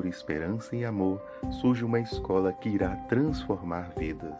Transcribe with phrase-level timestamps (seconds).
[0.00, 1.20] por esperança e amor,
[1.60, 4.34] surge uma escola que irá transformar vidas.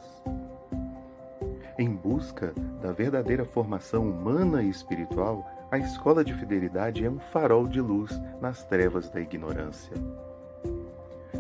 [1.79, 7.69] Em busca da verdadeira formação humana e espiritual, a escola de fidelidade é um farol
[7.69, 9.95] de luz nas trevas da ignorância.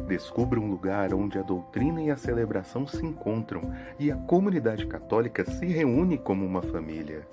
[0.06, 5.50] Descubra um lugar onde a doutrina e a celebração se encontram e a comunidade católica
[5.50, 7.26] se reúne como uma família.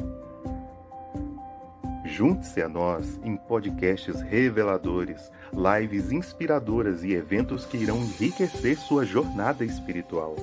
[2.06, 9.64] Junte-se a nós em podcasts reveladores, lives inspiradoras e eventos que irão enriquecer sua jornada
[9.64, 10.36] espiritual.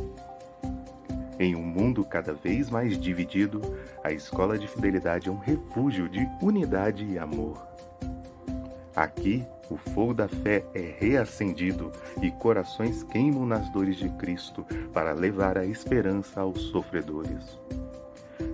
[1.39, 3.61] Em um mundo cada vez mais dividido,
[4.03, 7.61] a Escola de Fidelidade é um refúgio de unidade e amor.
[8.95, 11.91] Aqui, o fogo da fé é reacendido
[12.23, 17.59] e corações queimam nas dores de Cristo para levar a esperança aos sofredores.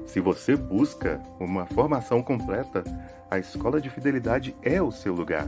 [0.06, 2.82] Se você busca uma formação completa,
[3.30, 5.46] a Escola de Fidelidade é o seu lugar.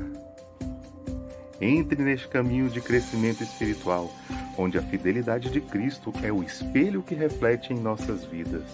[1.65, 4.13] Entre neste caminho de crescimento espiritual,
[4.59, 8.65] onde a fidelidade de Cristo é o espelho que reflete em nossas vidas.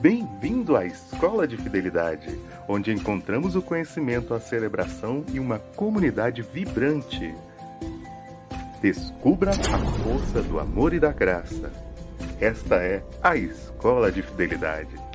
[0.00, 2.36] Bem-vindo à Escola de Fidelidade,
[2.66, 7.32] onde encontramos o conhecimento, a celebração e uma comunidade vibrante.
[8.82, 11.70] Descubra a força do amor e da graça.
[12.40, 15.05] Esta é a Escola de Fidelidade.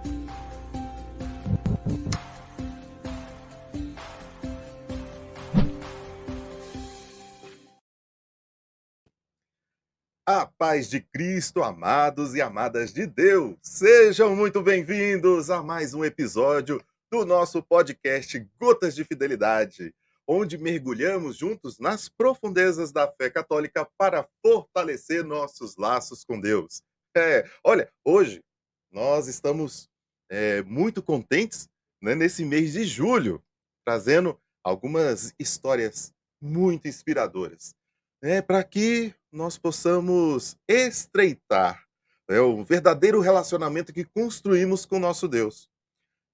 [10.33, 16.05] A paz de Cristo, amados e amadas de Deus, sejam muito bem-vindos a mais um
[16.05, 16.81] episódio
[17.11, 19.93] do nosso podcast Gotas de Fidelidade,
[20.25, 26.81] onde mergulhamos juntos nas profundezas da fé católica para fortalecer nossos laços com Deus.
[27.13, 28.41] É, olha, hoje
[28.89, 29.89] nós estamos
[30.29, 31.69] é, muito contentes
[32.01, 33.43] né, nesse mês de julho,
[33.85, 37.75] trazendo algumas histórias muito inspiradoras,
[38.21, 41.87] né, para que nós possamos estreitar
[42.29, 45.69] né, o verdadeiro relacionamento que construímos com o nosso Deus,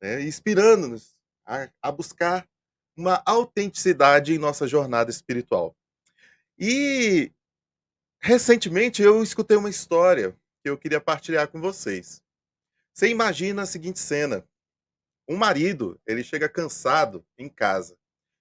[0.01, 1.15] né, inspirando-nos
[1.45, 2.47] a, a buscar
[2.95, 5.75] uma autenticidade em nossa jornada espiritual.
[6.57, 7.31] E
[8.19, 12.21] recentemente eu escutei uma história que eu queria partilhar com vocês.
[12.93, 14.43] Você imagina a seguinte cena:
[15.29, 17.95] um marido, ele chega cansado em casa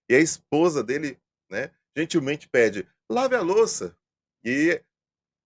[0.08, 3.96] e a esposa dele, né, gentilmente pede: lave a louça.
[4.44, 4.82] E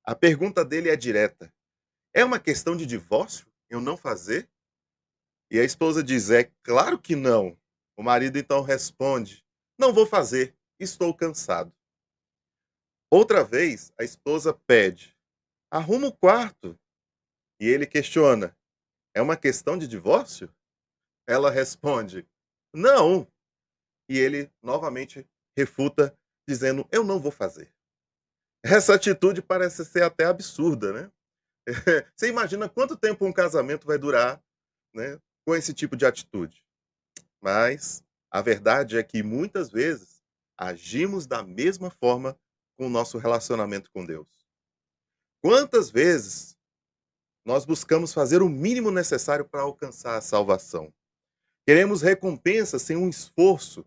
[0.04, 1.52] a pergunta dele é direta:
[2.14, 4.50] é uma questão de divórcio eu não fazer?
[5.50, 7.58] E a esposa diz: é claro que não.
[7.96, 9.44] O marido então responde:
[9.78, 11.72] não vou fazer, estou cansado.
[13.10, 15.16] Outra vez, a esposa pede:
[15.70, 16.78] arruma o quarto.
[17.60, 18.56] E ele questiona:
[19.14, 20.54] é uma questão de divórcio?
[21.26, 22.26] Ela responde:
[22.74, 23.26] não.
[24.08, 26.16] E ele novamente refuta,
[26.50, 27.72] dizendo: eu não vou fazer.
[28.62, 31.12] Essa atitude parece ser até absurda, né?
[32.14, 34.42] Você imagina quanto tempo um casamento vai durar,
[34.92, 36.64] né, com esse tipo de atitude?
[37.40, 40.20] Mas a verdade é que muitas vezes
[40.58, 42.36] agimos da mesma forma
[42.76, 44.28] com o nosso relacionamento com Deus.
[45.42, 46.56] Quantas vezes
[47.46, 50.92] nós buscamos fazer o mínimo necessário para alcançar a salvação?
[51.66, 53.86] Queremos recompensa sem um esforço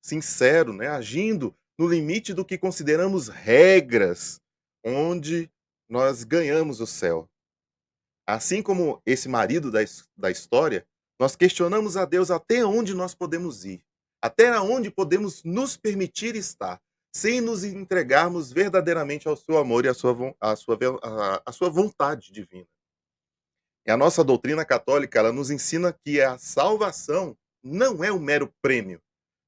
[0.00, 4.40] sincero, né, agindo no limite do que consideramos regras,
[4.84, 5.50] onde
[5.88, 7.28] nós ganhamos o céu.
[8.26, 9.80] Assim como esse marido da,
[10.16, 10.86] da história,
[11.18, 13.84] nós questionamos a Deus até onde nós podemos ir,
[14.20, 16.80] até onde podemos nos permitir estar,
[17.14, 20.78] sem nos entregarmos verdadeiramente ao seu amor e à sua, à sua,
[21.44, 22.66] à, sua vontade divina.
[23.86, 28.52] E a nossa doutrina católica ela nos ensina que a salvação não é um mero
[28.62, 29.00] prêmio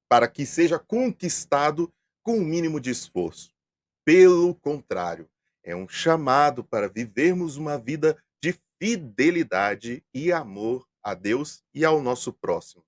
[0.09, 1.91] para que seja conquistado
[2.25, 3.53] com o um mínimo de esforço.
[4.03, 5.29] Pelo contrário,
[5.63, 12.01] é um chamado para vivermos uma vida de fidelidade e amor a Deus e ao
[12.01, 12.83] nosso próximo.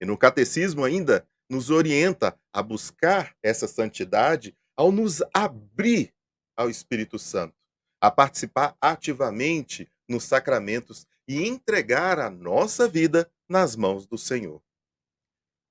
[0.00, 6.14] E no catecismo ainda nos orienta a buscar essa santidade ao nos abrir
[6.56, 7.56] ao Espírito Santo,
[8.00, 14.62] a participar ativamente nos sacramentos e entregar a nossa vida nas mãos do Senhor.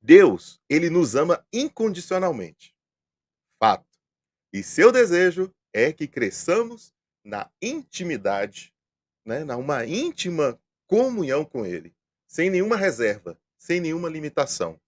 [0.02, 2.77] Deus, ele nos ama incondicionalmente
[3.60, 3.86] fato.
[4.54, 6.94] E seu desejo é que cresçamos
[7.24, 8.74] na intimidade,
[9.26, 11.94] né, na uma íntima comunhão com Ele,
[12.28, 14.80] sem nenhuma reserva, sem nenhuma limitação.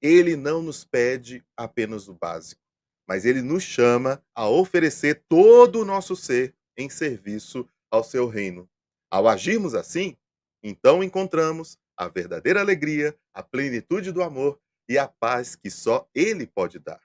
[0.00, 2.60] Ele não nos pede apenas o básico,
[3.08, 8.68] mas ele nos chama a oferecer todo o nosso ser em serviço ao seu reino.
[9.10, 10.16] Ao agirmos assim,
[10.62, 16.46] então encontramos a verdadeira alegria, a plenitude do amor e a paz que só Ele
[16.46, 17.00] pode dar.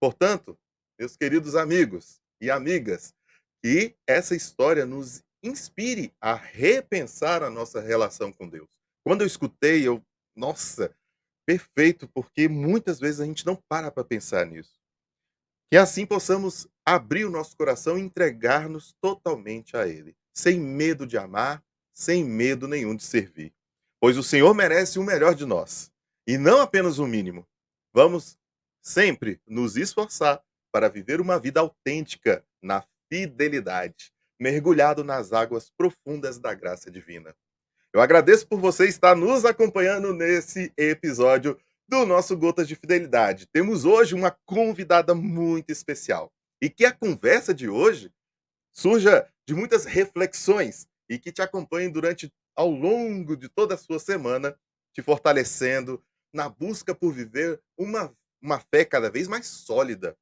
[0.00, 0.58] Portanto,
[0.98, 3.14] meus queridos amigos e amigas,
[3.62, 8.68] que essa história nos inspire a repensar a nossa relação com Deus.
[9.04, 10.02] Quando eu escutei, eu,
[10.34, 10.94] nossa,
[11.46, 14.78] perfeito, porque muitas vezes a gente não para para pensar nisso.
[15.70, 21.18] Que assim possamos abrir o nosso coração e entregar-nos totalmente a Ele, sem medo de
[21.18, 21.62] amar,
[21.92, 23.52] sem medo nenhum de servir.
[24.00, 25.90] Pois o Senhor merece o melhor de nós,
[26.26, 27.46] e não apenas o mínimo.
[27.92, 28.38] Vamos
[28.84, 36.52] sempre nos esforçar para viver uma vida autêntica na fidelidade, mergulhado nas águas profundas da
[36.52, 37.34] graça divina.
[37.92, 41.58] Eu agradeço por você estar nos acompanhando nesse episódio
[41.88, 43.46] do nosso Gotas de Fidelidade.
[43.46, 48.12] Temos hoje uma convidada muito especial e que a conversa de hoje
[48.72, 53.98] surja de muitas reflexões e que te acompanhe durante ao longo de toda a sua
[53.98, 54.58] semana,
[54.92, 56.02] te fortalecendo
[56.32, 58.12] na busca por viver uma,
[58.44, 60.14] uma fé cada vez mais sólida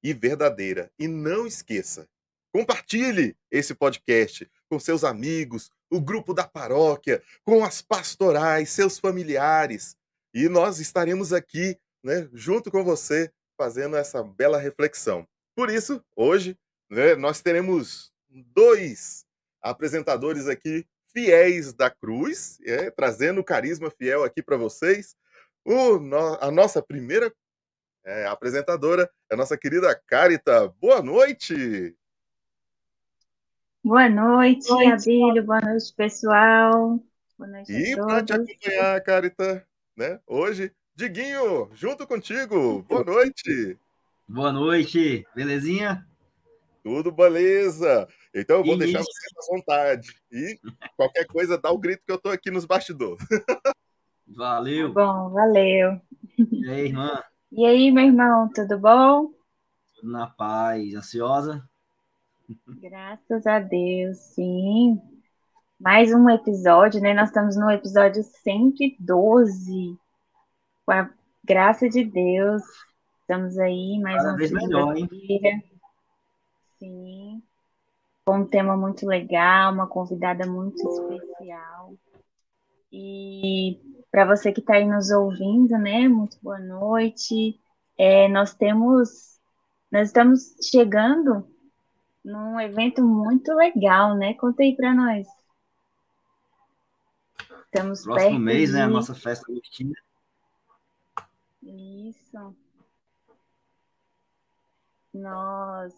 [0.00, 0.92] e verdadeira.
[0.96, 2.08] E não esqueça,
[2.52, 9.96] compartilhe esse podcast com seus amigos, o grupo da paróquia, com as pastorais, seus familiares.
[10.32, 15.26] E nós estaremos aqui, né, junto com você, fazendo essa bela reflexão.
[15.56, 16.56] Por isso, hoje,
[16.88, 19.26] né, nós teremos dois
[19.60, 25.16] apresentadores aqui fiéis da cruz, é, trazendo o carisma fiel aqui para vocês.
[25.64, 25.98] O,
[26.40, 27.32] a nossa primeira
[28.04, 30.68] é, apresentadora é a nossa querida Carita.
[30.80, 31.96] Boa noite!
[33.82, 35.44] Boa noite, Abílio.
[35.44, 36.98] Boa noite, pessoal.
[37.38, 39.66] Boa noite e para te acompanhar, Carita,
[39.96, 40.20] né?
[40.26, 42.82] Hoje, Diguinho, junto contigo.
[42.82, 43.78] Boa noite.
[44.28, 46.06] Boa noite, belezinha?
[46.82, 48.06] Tudo beleza.
[48.34, 50.14] Então eu vou deixar você à vontade.
[50.30, 50.58] E
[50.96, 53.18] qualquer coisa, dá o grito que eu tô aqui nos bastidores.
[54.26, 54.94] Valeu.
[54.94, 56.00] Tá bom, valeu.
[56.50, 57.22] E aí, irmã?
[57.56, 59.30] E aí, meu irmão, tudo bom?
[59.94, 60.92] Tudo na paz.
[60.92, 61.62] Ansiosa?
[62.66, 65.00] Graças a Deus, sim.
[65.78, 67.14] Mais um episódio, né?
[67.14, 69.96] Nós estamos no episódio 112.
[70.84, 71.08] Com a
[71.44, 72.64] graça de Deus,
[73.20, 75.08] estamos aí mais Cada uma vez melhor, hein?
[76.80, 77.40] Sim.
[78.26, 81.94] Com um tema muito legal, uma convidada muito especial.
[82.90, 86.06] E para você que está aí nos ouvindo, né?
[86.06, 87.60] Muito boa noite.
[87.98, 89.40] É, nós temos,
[89.90, 91.44] nós estamos chegando
[92.24, 94.34] num evento muito legal, né?
[94.34, 95.26] Conta aí para nós.
[97.64, 98.76] Estamos Próximo perto mês, de...
[98.76, 98.82] né?
[98.82, 99.94] A nossa festa agostina.
[101.60, 102.56] Isso.
[105.12, 105.92] Nós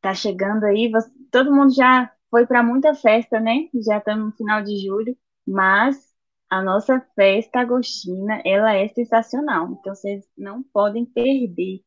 [0.00, 1.10] tá chegando aí, você...
[1.28, 3.68] todo mundo já foi para muita festa, né?
[3.84, 6.07] Já estamos no final de julho, mas
[6.50, 9.72] a nossa festa agostina, ela é sensacional.
[9.72, 11.82] Então vocês não podem perder.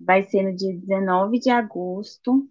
[0.00, 2.48] Vai ser no dia 19 de agosto,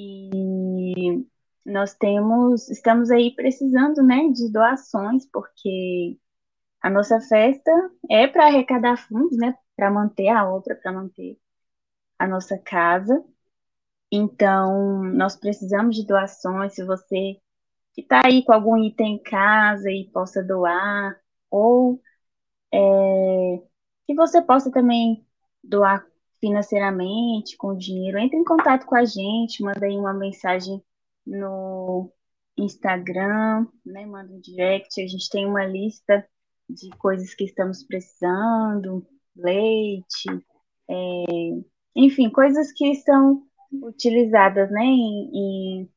[0.00, 1.26] e
[1.66, 6.18] nós temos, estamos aí precisando, né, de doações, porque
[6.80, 7.70] a nossa festa
[8.10, 11.38] é para arrecadar fundos, né, para manter a obra, para manter
[12.18, 13.24] a nossa casa.
[14.12, 16.74] Então, nós precisamos de doações.
[16.74, 17.40] Se você
[17.98, 21.18] que está aí com algum item em casa e possa doar,
[21.50, 22.00] ou
[22.72, 22.78] é,
[24.06, 25.26] que você possa também
[25.64, 26.06] doar
[26.40, 30.80] financeiramente, com dinheiro, entre em contato com a gente, manda aí uma mensagem
[31.26, 32.08] no
[32.56, 34.06] Instagram, né?
[34.06, 36.24] Manda um direct, a gente tem uma lista
[36.70, 40.28] de coisas que estamos precisando, leite,
[40.88, 41.24] é,
[41.96, 45.90] enfim, coisas que são utilizadas, né, em, em,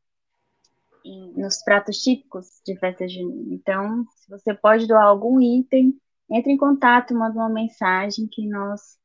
[1.36, 3.53] nos pratos típicos de festa junina.
[3.53, 8.98] Então, se você pode doar algum item, entre em contato, manda uma mensagem que nós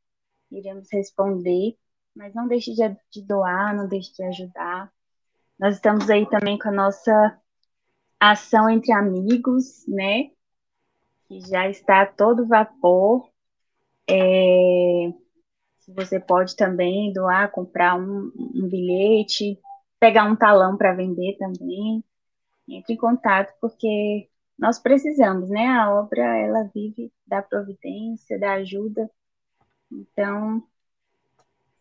[0.50, 1.76] iremos responder,
[2.14, 4.92] mas não deixe de, doar, não deixe de ajudar.
[5.58, 7.40] Nós estamos aí também com a nossa
[8.20, 10.30] ação entre amigos, né?
[11.26, 13.28] Que já está a todo vapor.
[14.08, 15.12] É,
[15.88, 19.58] você pode também doar, comprar um, um bilhete,
[20.00, 22.04] pegar um talão para vender também.
[22.68, 25.66] Entre em contato, porque nós precisamos, né?
[25.68, 29.08] A obra, ela vive da providência, da ajuda
[29.90, 30.62] então,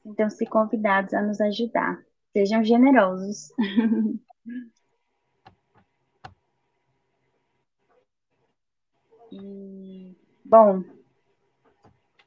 [0.05, 2.03] então se convidados a nos ajudar.
[2.31, 3.51] Sejam generosos.
[9.31, 10.83] e, bom,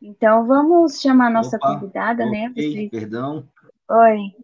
[0.01, 2.49] então vamos chamar a nossa Opa, convidada, né?
[2.55, 2.89] Você...
[2.91, 3.47] Perdão.
[3.89, 4.35] Oi.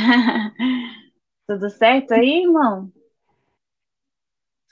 [1.46, 2.92] Tudo certo aí, irmão?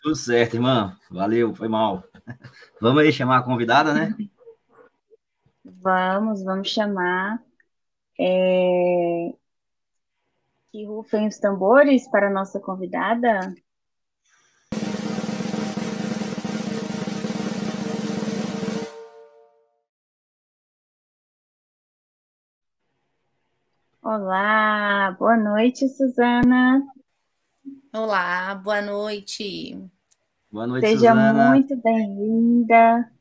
[0.03, 0.97] Tudo certo, irmã.
[1.11, 2.05] Valeu, foi mal.
[2.81, 4.15] Vamos aí chamar a convidada, né?
[5.65, 7.43] Vamos, vamos chamar.
[8.19, 9.33] É...
[10.71, 13.55] Que rufem os tambores para a nossa convidada.
[24.11, 26.83] Olá, boa noite, Suzana.
[27.93, 29.79] Olá, boa noite.
[30.51, 31.51] Boa noite, Seja Suzana.
[31.51, 33.13] muito bem-vinda.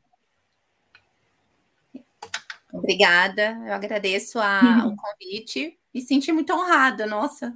[2.72, 7.54] Obrigada, eu agradeço a, o convite e senti muito honrada, nossa.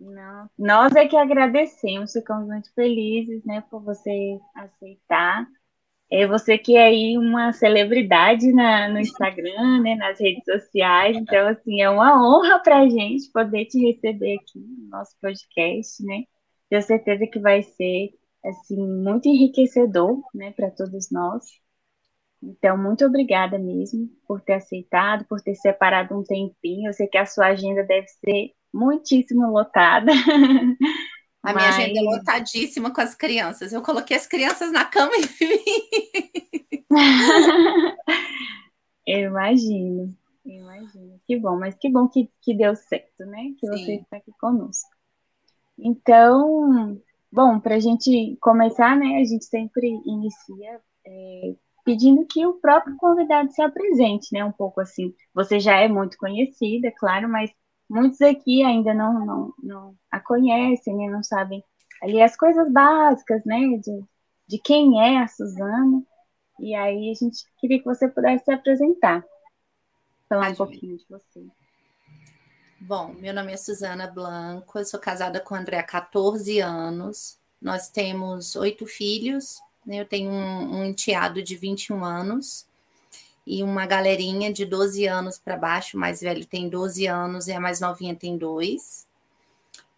[0.00, 5.44] Não, nós é que agradecemos, ficamos muito felizes, né, por você aceitar.
[6.12, 11.48] É você que é aí uma celebridade na, no Instagram, né, nas redes sociais, então,
[11.48, 16.24] assim, é uma honra para a gente poder te receber aqui no nosso podcast, né?
[16.68, 18.10] Tenho certeza que vai ser,
[18.44, 21.44] assim, muito enriquecedor, né, para todos nós.
[22.42, 26.90] Então, muito obrigada mesmo por ter aceitado, por ter separado um tempinho.
[26.90, 30.12] Eu sei que a sua agenda deve ser muitíssimo lotada.
[31.42, 33.72] A minha agenda é lotadíssima com as crianças.
[33.72, 35.58] Eu coloquei as crianças na cama e vim.
[39.06, 40.14] eu imagino,
[40.46, 41.20] eu imagino.
[41.26, 43.52] Que bom, mas que bom que, que deu certo, né?
[43.58, 43.72] Que Sim.
[43.72, 44.88] você está aqui conosco.
[45.76, 49.16] Então, bom, para a gente começar, né?
[49.20, 54.44] A gente sempre inicia é, pedindo que o próprio convidado se apresente, né?
[54.44, 55.12] Um pouco assim.
[55.34, 57.50] Você já é muito conhecida, claro, mas
[57.92, 61.10] muitos aqui ainda não, não, não a conhecem, né?
[61.10, 61.62] Não sabem
[62.02, 63.60] ali as coisas básicas, né?
[63.76, 64.04] De,
[64.48, 66.02] de quem é a Suzana.
[66.58, 69.22] E aí a gente queria que você pudesse se apresentar.
[70.28, 71.44] Falar um pouquinho de você.
[72.80, 77.38] Bom, meu nome é Suzana Blanco, eu sou casada com o André há 14 anos.
[77.60, 80.00] Nós temos oito filhos, né?
[80.00, 82.66] eu tenho um, um enteado de 21 anos
[83.46, 87.52] e uma galerinha de 12 anos para baixo, o mais velho tem 12 anos e
[87.52, 89.06] a mais novinha tem dois.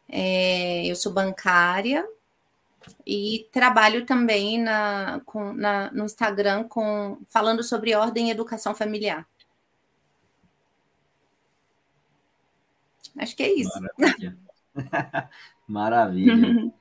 [0.08, 2.06] É, eu sou bancária
[3.06, 9.26] e trabalho também na, com, na, no Instagram com, falando sobre ordem e educação familiar.
[13.16, 13.80] Acho que é isso.
[13.98, 14.38] Maravilha.
[15.68, 16.72] Maravilha.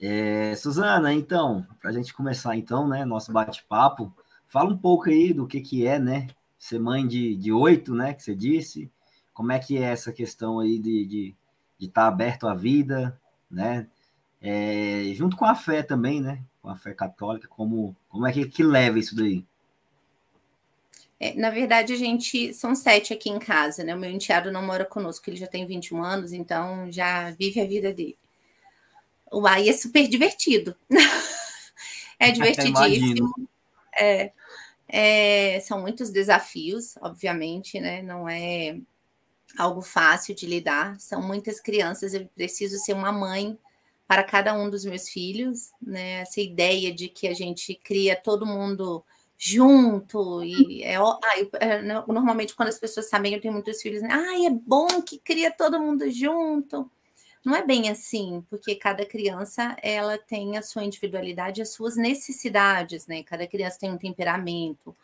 [0.00, 4.14] É, Suzana, então, para a gente começar então, né, nosso bate-papo,
[4.48, 8.14] fala um pouco aí do que que é, né, ser mãe de, de oito, né,
[8.14, 8.90] que você disse,
[9.32, 11.34] como é que é essa questão aí de estar de,
[11.78, 13.86] de tá aberto à vida, né,
[14.40, 18.46] é, junto com a fé também, né, com a fé católica, como, como é que,
[18.46, 19.44] que leva isso daí?
[21.18, 23.94] É, na verdade, a gente são sete aqui em casa, né?
[23.94, 27.64] O meu enteado não mora conosco, ele já tem 21 anos, então já vive a
[27.64, 28.18] vida dele.
[29.32, 30.76] Uai, é super divertido.
[32.20, 33.32] é divertidíssimo.
[33.98, 34.32] É,
[34.88, 38.02] é, são muitos desafios, obviamente, né?
[38.02, 38.78] Não é
[39.58, 40.98] algo fácil de lidar.
[41.00, 43.58] São muitas crianças, eu preciso ser uma mãe
[44.06, 46.20] para cada um dos meus filhos, né?
[46.22, 49.04] Essa ideia de que a gente cria todo mundo
[49.38, 54.00] junto e é, ah, eu, é, normalmente quando as pessoas sabem eu tenho muitos filhos,
[54.02, 54.08] né?
[54.10, 56.90] ah, é bom que cria todo mundo junto.
[57.46, 63.06] Não é bem assim, porque cada criança ela tem a sua individualidade, as suas necessidades,
[63.06, 63.22] né?
[63.22, 64.96] Cada criança tem um temperamento,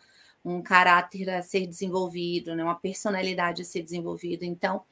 [0.44, 2.64] um caráter a ser desenvolvido, né?
[2.64, 4.44] uma personalidade a ser desenvolvida.
[4.44, 4.82] Então,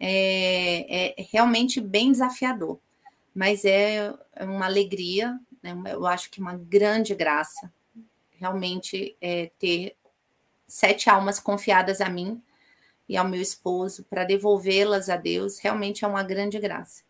[0.00, 2.80] é, é realmente bem desafiador,
[3.34, 5.74] mas é uma alegria, né?
[5.92, 7.70] eu acho que uma grande graça
[8.38, 9.94] realmente é, ter
[10.66, 12.42] sete almas confiadas a mim
[13.10, 17.02] e ao meu esposo para devolvê-las a Deus, realmente é uma grande graça.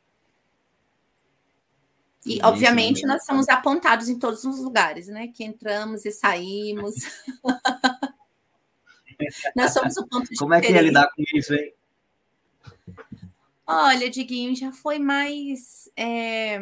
[2.24, 5.28] E, Sim, obviamente, nós somos apontados em todos os lugares, né?
[5.28, 6.94] Que entramos e saímos.
[9.54, 11.74] nós somos o ponto de Como é que é lidar com isso, hein?
[13.66, 16.58] Olha, Diguinho, já foi mais é,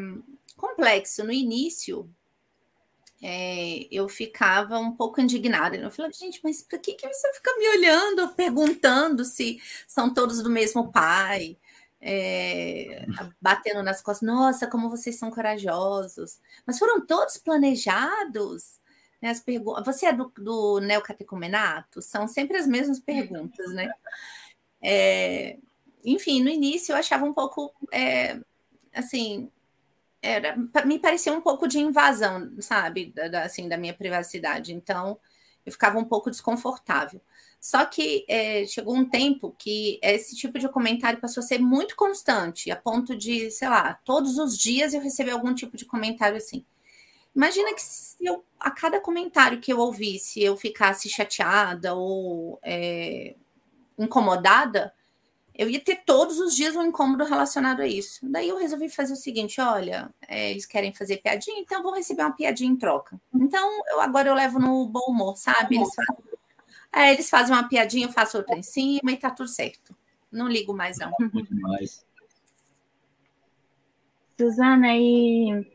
[0.57, 1.23] complexo.
[1.23, 2.11] No início,
[3.21, 5.77] é, eu ficava um pouco indignada.
[5.77, 10.43] Eu falava, gente, mas por que, que você fica me olhando, perguntando se são todos
[10.43, 11.57] do mesmo pai?
[12.01, 13.05] É,
[13.41, 16.39] batendo nas costas, nossa, como vocês são corajosos.
[16.65, 18.79] Mas foram todos planejados?
[19.21, 19.85] Né, as perguntas.
[19.85, 22.01] Você é do, do neocatecumenato?
[22.01, 23.91] São sempre as mesmas perguntas, né?
[24.81, 25.59] É,
[26.05, 28.39] enfim, no início eu achava um pouco é,
[28.95, 29.51] assim,
[30.23, 34.73] era, me parecia um pouco de invasão, sabe, da, assim, da minha privacidade.
[34.73, 35.19] Então,
[35.65, 37.21] eu ficava um pouco desconfortável.
[37.61, 41.97] Só que é, chegou um tempo que esse tipo de comentário passou a ser muito
[41.97, 46.37] constante, a ponto de, sei lá, todos os dias eu receber algum tipo de comentário
[46.37, 46.65] assim.
[47.35, 47.83] Imagina que
[48.21, 53.35] eu, a cada comentário que eu ouvisse, eu ficasse chateada ou é,
[53.99, 54.93] incomodada,
[55.59, 58.21] eu ia ter todos os dias um incômodo relacionado a isso.
[58.31, 61.93] Daí eu resolvi fazer o seguinte: olha, é, eles querem fazer piadinha, então eu vou
[61.93, 63.21] receber uma piadinha em troca.
[63.35, 65.75] Então eu agora eu levo no bom humor, sabe?
[65.75, 66.25] Eles fazem,
[66.93, 69.97] é, eles fazem uma piadinha, eu faço outra em cima e tá tudo certo.
[70.31, 71.11] Não ligo mais, não.
[71.33, 72.07] Muito mais.
[74.39, 75.67] Suzana, e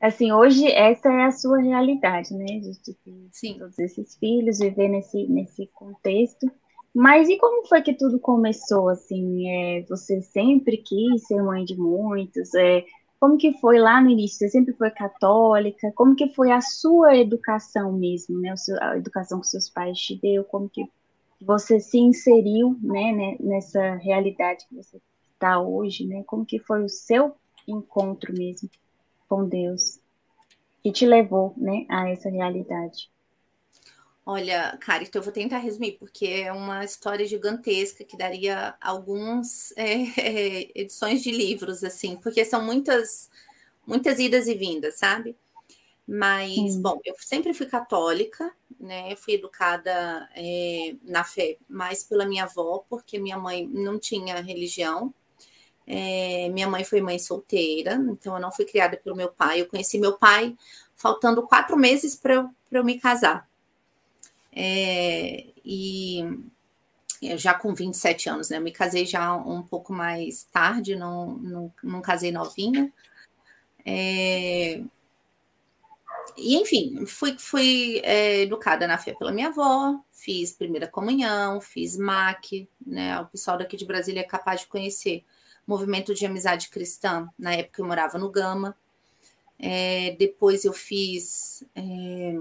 [0.00, 2.46] assim, hoje essa é a sua realidade, né?
[2.58, 2.96] De, de,
[3.30, 3.58] Sim.
[3.58, 6.50] todos esses filhos, viver nesse, nesse contexto.
[6.96, 9.46] Mas e como foi que tudo começou, assim?
[9.50, 12.54] É, você sempre quis ser mãe de muitos?
[12.54, 12.86] É,
[13.20, 14.38] como que foi lá no início?
[14.38, 15.92] Você sempre foi católica?
[15.94, 18.54] Como que foi a sua educação mesmo, né?
[18.80, 20.42] A educação que seus pais te deu?
[20.44, 20.90] Como que
[21.38, 24.98] você se inseriu, né, né nessa realidade que você
[25.34, 26.24] está hoje, né?
[26.26, 27.36] Como que foi o seu
[27.68, 28.70] encontro mesmo
[29.28, 30.00] com Deus
[30.82, 33.10] que te levou, né, a essa realidade?
[34.28, 40.68] Olha, Carito, eu vou tentar resumir, porque é uma história gigantesca que daria algumas é,
[40.74, 43.30] edições de livros, assim, porque são muitas,
[43.86, 45.36] muitas idas e vindas, sabe?
[46.04, 49.12] Mas, bom, eu sempre fui católica, né?
[49.12, 54.40] Eu fui educada é, na fé mais pela minha avó, porque minha mãe não tinha
[54.40, 55.14] religião.
[55.86, 59.60] É, minha mãe foi mãe solteira, então eu não fui criada pelo meu pai.
[59.60, 60.56] Eu conheci meu pai
[60.96, 63.48] faltando quatro meses para eu, eu me casar.
[64.58, 66.24] É, e
[67.36, 68.56] já com 27 anos, né?
[68.56, 72.90] Eu me casei já um pouco mais tarde, não, não, não casei novinha.
[73.84, 74.82] É,
[76.36, 81.96] e, enfim, fui, fui é, educada na fé pela minha avó, fiz primeira comunhão, fiz
[81.96, 83.20] MAC, né?
[83.20, 85.24] O pessoal daqui de Brasília é capaz de conhecer
[85.66, 87.28] movimento de amizade cristã.
[87.38, 88.76] Na época eu morava no Gama.
[89.58, 92.38] É, depois eu fiz é,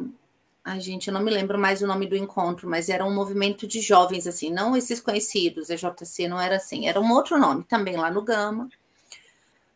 [0.68, 3.68] Ai, gente, eu não me lembro mais o nome do encontro, mas era um movimento
[3.68, 7.96] de jovens, assim, não esses conhecidos, EJC não era assim, era um outro nome, também
[7.96, 8.68] lá no Gama.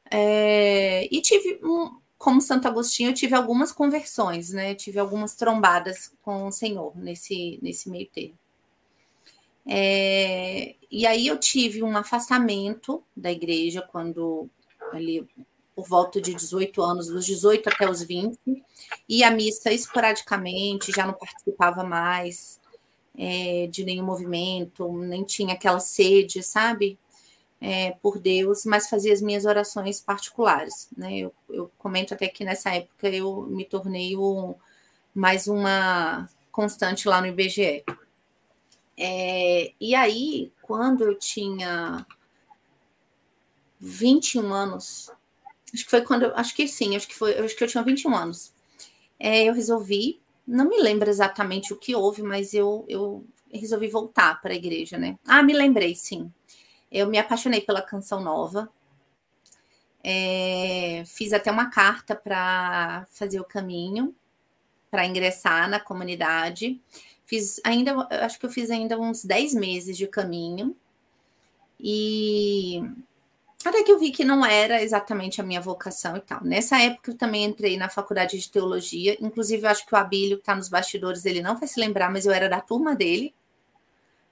[0.10, 1.62] É, e tive,
[2.18, 4.74] como Santo Agostinho, eu tive algumas conversões, né?
[4.74, 8.38] Tive algumas trombadas com o Senhor nesse, nesse meio termo.
[9.68, 14.50] É, e aí eu tive um afastamento da igreja quando
[14.92, 15.28] ali
[15.80, 18.38] por volta de 18 anos, dos 18 até os 20,
[19.08, 22.60] e a missa esporadicamente, já não participava mais
[23.18, 27.00] é, de nenhum movimento, nem tinha aquela sede, sabe?
[27.62, 30.90] É, por Deus, mas fazia as minhas orações particulares.
[30.98, 31.20] Né?
[31.20, 34.56] Eu, eu, comento até que nessa época eu me tornei o,
[35.16, 37.86] mais uma constante lá no IBGE.
[38.98, 42.06] É, e aí, quando eu tinha
[43.80, 45.10] 21 anos,
[45.74, 48.16] Acho que foi quando acho que sim, acho que foi, acho que eu tinha 21
[48.16, 48.54] anos.
[49.20, 54.40] É, eu resolvi, não me lembro exatamente o que houve, mas eu, eu resolvi voltar
[54.42, 55.18] para a igreja, né?
[55.26, 56.32] Ah, me lembrei, sim.
[56.92, 58.70] Eu me apaixonei pela canção nova.
[60.04, 64.16] É, fiz até uma carta para fazer o caminho,
[64.90, 66.82] para ingressar na comunidade.
[67.26, 70.76] Fiz ainda, acho que eu fiz ainda uns 10 meses de caminho.
[71.80, 72.82] E
[73.66, 76.42] até que eu vi que não era exatamente a minha vocação e tal.
[76.44, 80.38] Nessa época eu também entrei na faculdade de teologia, inclusive eu acho que o Abílio,
[80.38, 83.34] que está nos bastidores, ele não vai se lembrar, mas eu era da turma dele.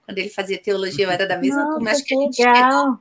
[0.06, 1.92] Quando ele fazia teologia, eu era da mesma Nossa, turma.
[1.92, 3.00] Acho que, que chegou,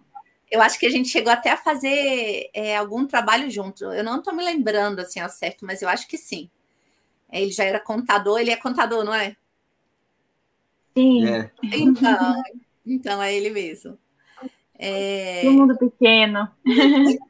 [0.51, 3.85] eu acho que a gente chegou até a fazer é, algum trabalho junto.
[3.85, 6.51] Eu não estou me lembrando assim ao certo, mas eu acho que sim.
[7.31, 9.37] É, ele já era contador, ele é contador, não é?
[10.97, 11.29] Sim.
[11.29, 11.51] É.
[11.63, 12.43] Então,
[12.85, 13.99] então é ele mesmo.
[14.79, 15.43] É...
[15.45, 16.49] Mundo pequeno.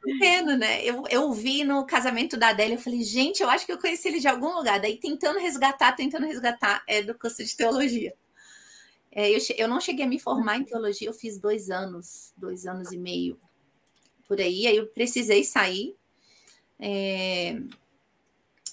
[0.03, 0.83] Pequeno, né?
[0.83, 4.09] Eu, eu vi no casamento da Adélia, eu falei, gente, eu acho que eu conheci
[4.09, 4.79] ele de algum lugar.
[4.79, 8.13] Daí tentando resgatar, tentando resgatar, é do curso de teologia.
[9.11, 12.65] É, eu, eu não cheguei a me formar em teologia, eu fiz dois anos, dois
[12.67, 13.39] anos e meio
[14.27, 14.67] por aí.
[14.67, 15.95] Aí eu precisei sair.
[16.79, 17.59] É,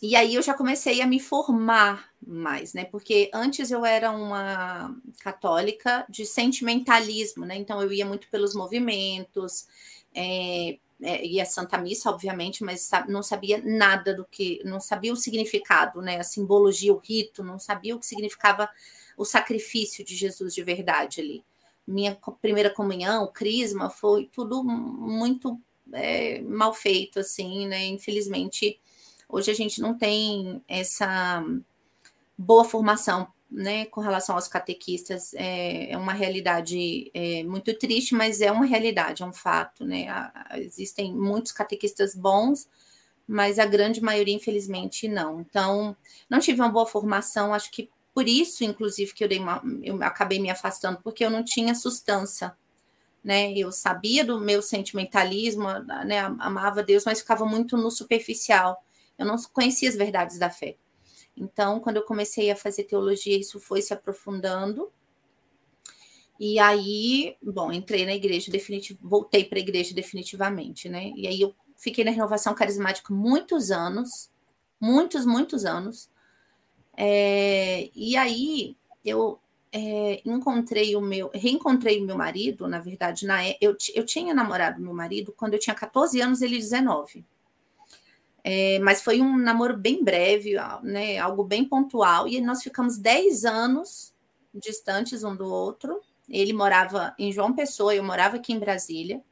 [0.07, 2.85] e aí eu já comecei a me formar mais, né?
[2.85, 7.57] Porque antes eu era uma católica de sentimentalismo, né?
[7.57, 9.67] Então eu ia muito pelos movimentos,
[10.14, 15.17] é, é, ia Santa Missa, obviamente, mas não sabia nada do que, não sabia o
[15.17, 16.21] significado, né?
[16.21, 18.69] A simbologia, o rito, não sabia o que significava
[19.17, 21.43] o sacrifício de Jesus de verdade ali.
[21.87, 25.59] Minha primeira comunhão, crisma, foi tudo muito
[25.95, 27.87] é, mal feito, assim, né?
[27.87, 28.79] Infelizmente
[29.35, 31.44] Hoje a gente não tem essa
[32.38, 35.35] boa formação né, com relação aos catequistas.
[35.35, 39.85] É, é uma realidade é, muito triste, mas é uma realidade, é um fato.
[39.85, 40.07] Né?
[40.53, 42.68] Existem muitos catequistas bons,
[43.27, 45.40] mas a grande maioria, infelizmente, não.
[45.40, 45.97] Então,
[46.31, 50.38] não tive uma boa formação, acho que por isso, inclusive, que eu, uma, eu acabei
[50.38, 52.57] me afastando, porque eu não tinha sustância.
[53.25, 53.53] Né?
[53.53, 55.68] Eu sabia do meu sentimentalismo,
[56.07, 56.20] né?
[56.20, 58.81] amava Deus, mas ficava muito no superficial.
[59.18, 60.77] Eu não conhecia as verdades da fé.
[61.37, 64.92] Então, quando eu comecei a fazer teologia, isso foi se aprofundando.
[66.38, 71.12] E aí, bom, entrei na igreja definitivamente, voltei para a igreja definitivamente, né?
[71.16, 74.31] E aí eu fiquei na renovação carismática muitos anos,
[74.81, 76.11] muitos, muitos anos.
[76.96, 79.38] É, e aí eu
[79.72, 84.33] é, encontrei o meu, reencontrei o meu marido, na verdade, na, é, eu, eu tinha
[84.33, 87.24] namorado meu marido quando eu tinha 14 anos, ele 19.
[88.46, 93.46] É, mas foi um namoro bem breve, né, algo bem pontual, e nós ficamos 10
[93.46, 94.14] anos
[94.52, 96.00] distantes um do outro.
[96.28, 99.22] Ele morava em João Pessoa, eu morava aqui em Brasília.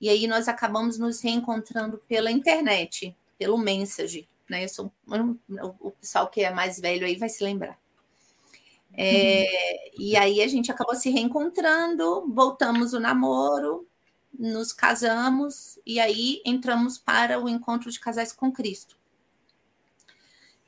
[0.00, 4.64] E aí nós acabamos nos reencontrando pela internet, pelo Message né?
[4.64, 4.92] Eu sou
[5.80, 7.78] o pessoal que é mais velho aí vai se lembrar.
[8.94, 10.04] É, uhum.
[10.04, 13.88] E aí a gente acabou se reencontrando, voltamos o namoro,
[14.38, 18.96] nos casamos e aí entramos para o encontro de casais com Cristo.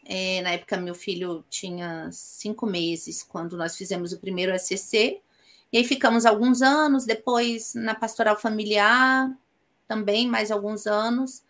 [0.04, 5.22] É, na época, meu filho tinha cinco meses quando nós fizemos o primeiro SCC,
[5.72, 9.34] e aí ficamos alguns anos, depois na pastoral familiar,
[9.88, 11.42] também mais alguns anos,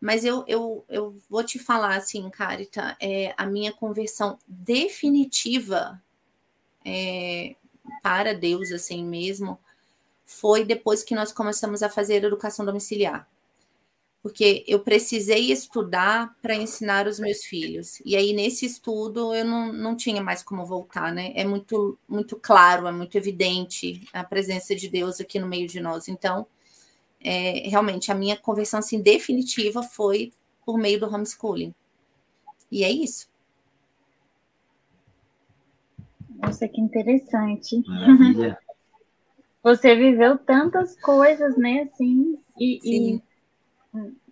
[0.00, 6.02] mas eu, eu, eu vou te falar assim, Carita, é, a minha conversão definitiva
[6.84, 7.54] é,
[8.02, 9.58] para Deus, assim mesmo,
[10.30, 13.28] foi depois que nós começamos a fazer educação domiciliar.
[14.22, 18.00] Porque eu precisei estudar para ensinar os meus filhos.
[18.04, 21.32] E aí, nesse estudo, eu não, não tinha mais como voltar, né?
[21.34, 25.80] É muito, muito claro, é muito evidente a presença de Deus aqui no meio de
[25.80, 26.06] nós.
[26.06, 26.46] Então,
[27.20, 30.32] é, realmente a minha conversão assim, definitiva foi
[30.64, 31.74] por meio do homeschooling.
[32.70, 33.28] E é isso.
[36.40, 37.82] Nossa, que interessante.
[37.84, 38.56] Maravilha.
[39.62, 43.22] Você viveu tantas coisas, né, assim, e, e,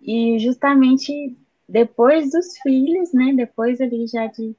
[0.01, 1.37] e, justamente
[1.67, 4.55] depois dos filhos, né, depois ali já de,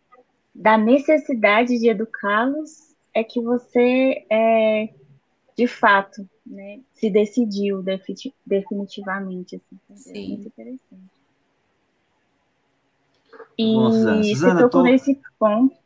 [0.54, 4.90] da necessidade de educá-los, é que você, é,
[5.56, 7.82] de fato, né, se decidiu
[8.46, 9.56] definitivamente.
[9.56, 10.28] Assim, é Sim.
[10.28, 11.20] Muito interessante.
[13.58, 14.82] E Nossa, você tocou tô...
[14.82, 15.76] nesse ponto.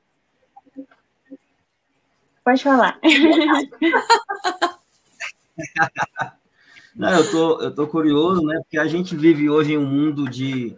[2.44, 3.01] Pode falar.
[6.94, 8.58] Não, eu tô, eu tô curioso, né?
[8.58, 10.76] Porque a gente vive hoje em um mundo de,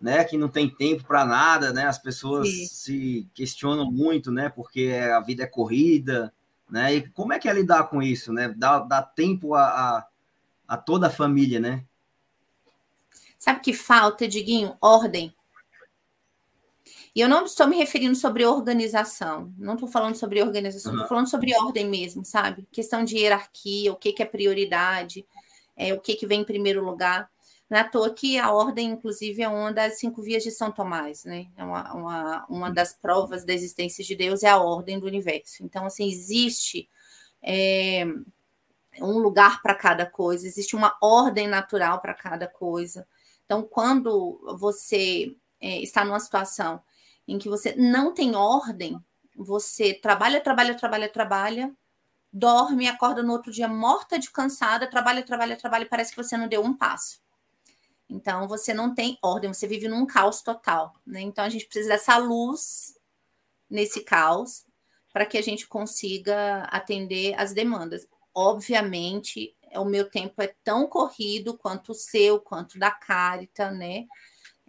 [0.00, 1.86] né, que não tem tempo para nada, né?
[1.86, 2.66] As pessoas Sim.
[2.66, 4.48] se questionam muito, né?
[4.48, 6.32] Porque a vida é corrida,
[6.70, 6.94] né?
[6.94, 8.54] E como é que é lidar com isso, né?
[8.56, 10.06] Dá, dá tempo a, a,
[10.68, 11.84] a toda a família, né?
[13.36, 14.76] Sabe que falta, Diguinho?
[14.80, 15.34] Ordem.
[17.14, 21.08] E eu não estou me referindo sobre organização, não estou falando sobre organização, estou uhum.
[21.08, 22.66] falando sobre ordem mesmo, sabe?
[22.72, 25.26] Questão de hierarquia, o que, que é prioridade,
[25.76, 27.30] é, o que, que vem em primeiro lugar.
[27.68, 30.72] Não é à toa que a ordem, inclusive, é uma das cinco vias de São
[30.72, 31.48] Tomás, né?
[31.56, 35.62] É uma, uma, uma das provas da existência de Deus é a ordem do universo.
[35.62, 36.88] Então, assim, existe
[37.42, 38.06] é,
[39.00, 43.06] um lugar para cada coisa, existe uma ordem natural para cada coisa.
[43.44, 46.80] Então, quando você é, está numa situação
[47.26, 48.98] em que você não tem ordem,
[49.36, 51.74] você trabalha, trabalha, trabalha, trabalha,
[52.32, 56.48] dorme, acorda no outro dia morta de cansada, trabalha, trabalha, trabalha, parece que você não
[56.48, 57.20] deu um passo.
[58.08, 60.94] Então, você não tem ordem, você vive num caos total.
[61.06, 61.20] Né?
[61.20, 62.94] Então, a gente precisa dessa luz
[63.70, 64.66] nesse caos
[65.12, 68.06] para que a gente consiga atender as demandas.
[68.34, 74.06] Obviamente, o meu tempo é tão corrido quanto o seu, quanto da Carita, né?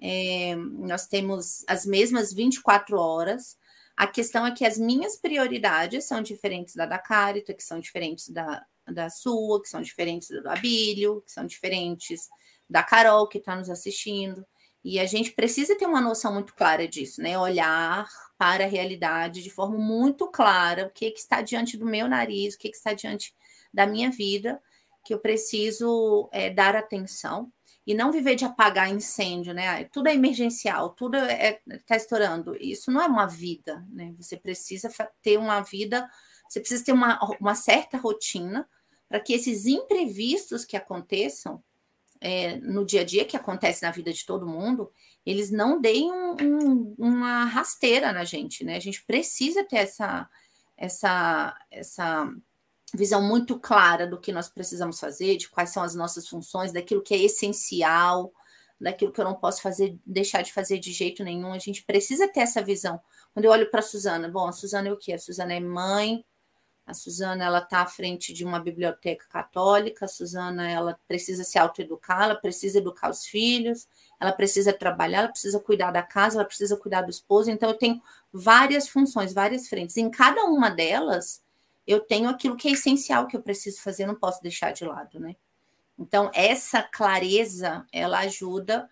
[0.06, 3.58] É, nós temos as mesmas 24 horas.
[3.96, 8.28] A questão é que as minhas prioridades são diferentes da da Carita, que são diferentes
[8.28, 12.28] da, da sua, que são diferentes do Abílio, que são diferentes
[12.70, 14.46] da Carol que está nos assistindo.
[14.84, 17.40] E a gente precisa ter uma noção muito clara disso, né?
[17.40, 18.06] Olhar
[18.38, 22.56] para a realidade de forma muito clara, o que, que está diante do meu nariz,
[22.56, 23.34] o que, que está diante
[23.74, 24.62] da minha vida,
[25.06, 27.50] que eu preciso é, dar atenção
[27.86, 29.84] e não viver de apagar incêndio, né?
[29.86, 32.56] Tudo é emergencial, tudo está é, tá estourando.
[32.60, 34.14] Isso não é uma vida, né?
[34.18, 34.90] Você precisa
[35.22, 36.10] ter uma vida,
[36.48, 38.68] você precisa ter uma, uma certa rotina
[39.10, 41.62] para que esses imprevistos que aconteçam
[42.22, 44.90] é, no dia a dia, que acontece na vida de todo mundo,
[45.26, 48.78] eles não deem um, um, uma rasteira na gente, né?
[48.78, 50.30] A gente precisa ter essa,
[50.78, 52.34] essa, essa
[52.94, 57.02] visão muito clara do que nós precisamos fazer, de quais são as nossas funções, daquilo
[57.02, 58.32] que é essencial,
[58.80, 61.54] daquilo que eu não posso fazer, deixar de fazer de jeito nenhum.
[61.54, 63.00] A gente precisa ter essa visão.
[63.34, 65.14] Quando eu olho para a Suzana, bom, a Suzana é o quê?
[65.14, 66.24] A Suzana é mãe,
[66.86, 71.58] a Suzana ela está à frente de uma biblioteca católica, a Suzana ela precisa se
[71.58, 73.88] autoeducar, ela precisa educar os filhos,
[74.20, 77.50] ela precisa trabalhar, ela precisa cuidar da casa, ela precisa cuidar do esposo.
[77.50, 78.02] Então eu tenho
[78.32, 79.96] várias funções, várias frentes.
[79.98, 81.43] Em cada uma delas
[81.86, 85.20] eu tenho aquilo que é essencial que eu preciso fazer, não posso deixar de lado,
[85.20, 85.36] né?
[85.98, 88.90] Então, essa clareza, ela ajuda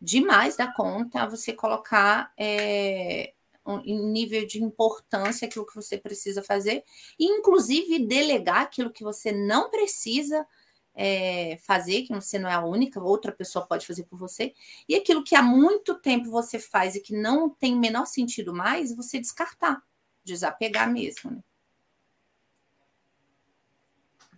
[0.00, 3.32] demais da conta a você colocar é,
[3.66, 3.80] um,
[4.12, 6.84] nível de importância aquilo que você precisa fazer,
[7.18, 10.46] e inclusive delegar aquilo que você não precisa
[10.94, 14.54] é, fazer, que você não é a única, outra pessoa pode fazer por você,
[14.88, 18.94] e aquilo que há muito tempo você faz e que não tem menor sentido mais,
[18.94, 19.82] você descartar,
[20.22, 21.30] desapegar mesmo.
[21.32, 21.42] Né?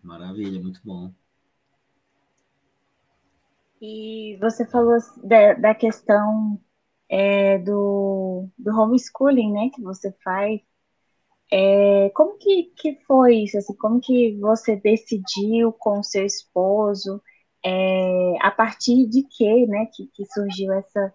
[0.07, 1.13] Maravilha, muito bom.
[3.83, 6.61] E você falou da, da questão
[7.09, 10.61] é, do, do homeschooling, né, que você faz.
[11.53, 13.59] É, como que, que foi isso?
[13.59, 17.21] Assim, como que você decidiu com o seu esposo?
[17.65, 21.13] É, a partir de que, né, que, que surgiu essa,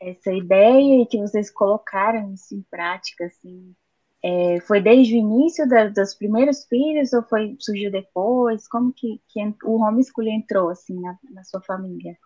[0.00, 3.74] essa ideia e que vocês colocaram isso em prática, assim?
[4.22, 8.66] É, foi desde o início da, dos primeiros filhos ou foi surgiu depois?
[8.66, 12.18] Como que, que o homeschooling entrou assim na, na sua família?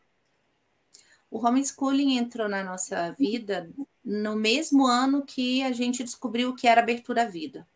[1.31, 3.71] O homeschooling entrou na nossa vida
[4.05, 7.67] no mesmo ano que a gente descobriu o que era abertura à vida.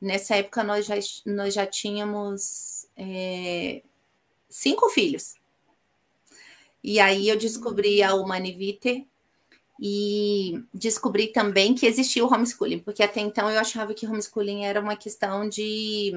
[0.00, 0.94] Nessa época nós já,
[1.26, 3.82] nós já tínhamos é,
[4.48, 5.34] cinco filhos.
[6.82, 9.06] E aí eu descobri a Humaniviter
[9.82, 14.78] e descobri também que existia o homeschooling, porque até então eu achava que homeschooling era
[14.78, 16.12] uma questão de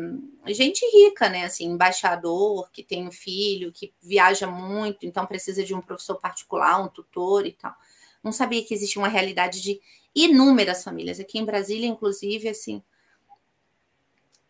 [0.47, 1.45] gente rica, né?
[1.45, 6.83] Assim, embaixador, que tem um filho, que viaja muito, então precisa de um professor particular,
[6.83, 7.73] um tutor e tal.
[8.21, 9.79] Não sabia que existia uma realidade de
[10.13, 11.17] inúmeras famílias.
[11.17, 12.83] Aqui em Brasília, inclusive, assim.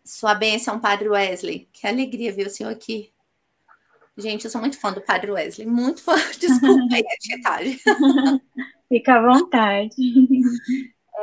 [0.04, 1.70] Sua bênção, Padre Wesley.
[1.72, 3.14] Que alegria ver o senhor aqui.
[4.18, 6.16] Gente, eu sou muito fã do Padre Wesley, muito fã.
[6.40, 7.80] Desculpa aí a tietagem.
[8.94, 9.96] Fica à vontade.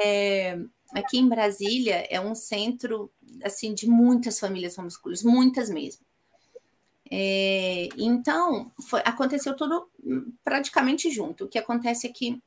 [0.02, 0.58] É,
[0.92, 3.12] aqui em Brasília é um centro
[3.44, 6.02] assim de muitas famílias homeschoolers, muitas mesmo.
[7.08, 9.88] É, então foi, aconteceu tudo
[10.42, 11.44] praticamente junto.
[11.44, 12.42] O que acontece é que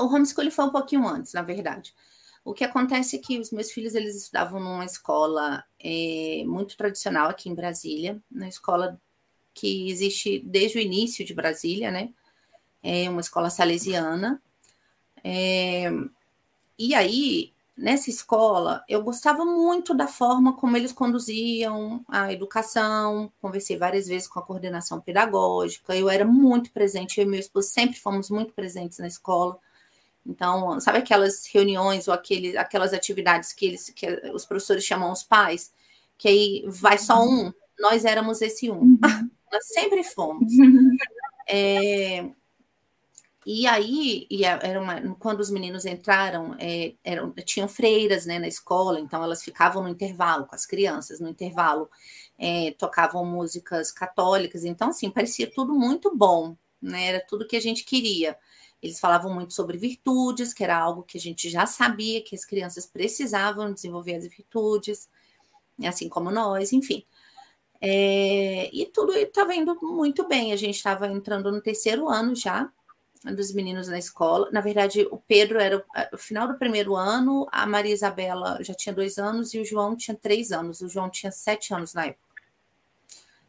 [0.00, 1.94] o homeschooling foi um pouquinho antes, na verdade.
[2.44, 7.30] O que acontece é que os meus filhos eles estudavam numa escola é, muito tradicional
[7.30, 9.00] aqui em Brasília, na escola
[9.54, 12.12] que existe desde o início de Brasília, né?
[12.82, 14.40] É uma escola salesiana.
[15.22, 15.90] É,
[16.78, 23.76] e aí, nessa escola, eu gostava muito da forma como eles conduziam a educação, conversei
[23.76, 27.98] várias vezes com a coordenação pedagógica, eu era muito presente, eu e meu esposo sempre
[27.98, 29.58] fomos muito presentes na escola.
[30.26, 35.22] Então, sabe aquelas reuniões ou aquele, aquelas atividades que, eles, que os professores chamam os
[35.22, 35.72] pais,
[36.18, 37.52] que aí vai só um?
[37.78, 38.80] Nós éramos esse um.
[38.80, 39.00] Uhum.
[39.50, 40.52] Nós sempre fomos.
[41.48, 42.30] É,
[43.46, 48.48] e aí, e era uma, quando os meninos entraram, é, eram, tinham freiras né, na
[48.48, 51.90] escola, então elas ficavam no intervalo com as crianças, no intervalo
[52.38, 57.06] é, tocavam músicas católicas, então assim, parecia tudo muito bom, né?
[57.06, 58.36] Era tudo que a gente queria.
[58.82, 62.44] Eles falavam muito sobre virtudes, que era algo que a gente já sabia que as
[62.44, 65.08] crianças precisavam desenvolver as virtudes,
[65.84, 67.04] assim como nós, enfim.
[67.80, 70.52] É, e tudo estava indo muito bem.
[70.52, 72.70] A gente estava entrando no terceiro ano já,
[73.24, 74.50] dos meninos na escola.
[74.50, 78.94] Na verdade, o Pedro era o final do primeiro ano, a Maria Isabela já tinha
[78.94, 80.80] dois anos e o João tinha três anos.
[80.80, 82.42] O João tinha sete anos na época.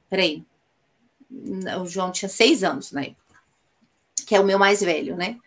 [0.10, 0.46] Peraí.
[1.82, 3.40] O João tinha seis anos na época,
[4.28, 5.40] que é o meu mais velho, né?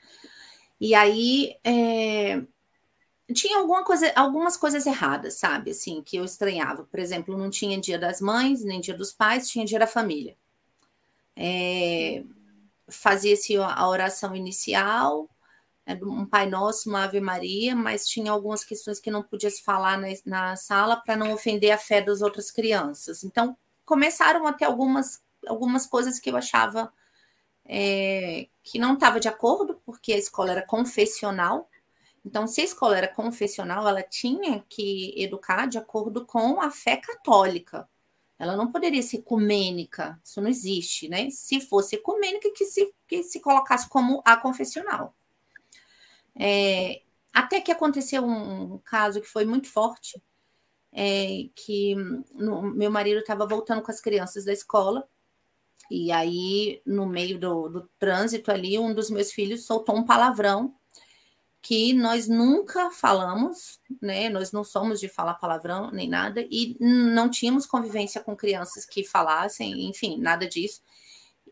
[0.81, 2.43] E aí é...
[3.35, 5.73] tinha alguma coisa, algumas coisas erradas, sabe?
[5.73, 6.85] Assim, que eu estranhava.
[6.85, 10.35] Por exemplo, não tinha dia das mães, nem dia dos pais, tinha dia da família.
[11.37, 12.25] É
[12.88, 15.29] fazia-se a oração inicial,
[15.87, 19.62] né, um Pai Nosso, uma Ave Maria, mas tinha algumas questões que não podia se
[19.62, 23.25] falar na, na sala para não ofender a fé das outras crianças.
[23.25, 26.92] Então, começaram a ter algumas, algumas coisas que eu achava
[27.66, 31.68] é, que não estava de acordo, porque a escola era confessional.
[32.25, 36.97] Então, se a escola era confessional, ela tinha que educar de acordo com a fé
[36.97, 37.88] católica.
[38.38, 41.31] Ela não poderia ser ecumênica, isso não existe, né?
[41.31, 45.14] Se fosse ecumênica, que se, que se colocasse como a confessional.
[46.37, 50.23] É, até que aconteceu um, caso que foi muito forte,
[50.92, 51.94] é, que
[52.35, 55.09] no, meu marido estava voltando com as crianças da escola,
[55.90, 60.75] E aí, no meio do, do trânsito ali, um dos meus filhos soltou um palavrão
[61.64, 64.29] que nós nunca falamos, né?
[64.29, 69.03] Nós não somos de falar palavrão nem nada, e não tínhamos convivência com crianças que
[69.03, 70.83] falassem, enfim, nada disso.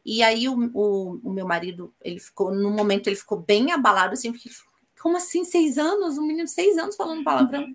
[0.05, 4.13] E aí o, o, o meu marido, ele ficou, no momento, ele ficou bem abalado,
[4.13, 4.51] assim, porque
[5.01, 6.19] como assim, seis anos?
[6.19, 7.75] Um menino de seis anos falando palavrão.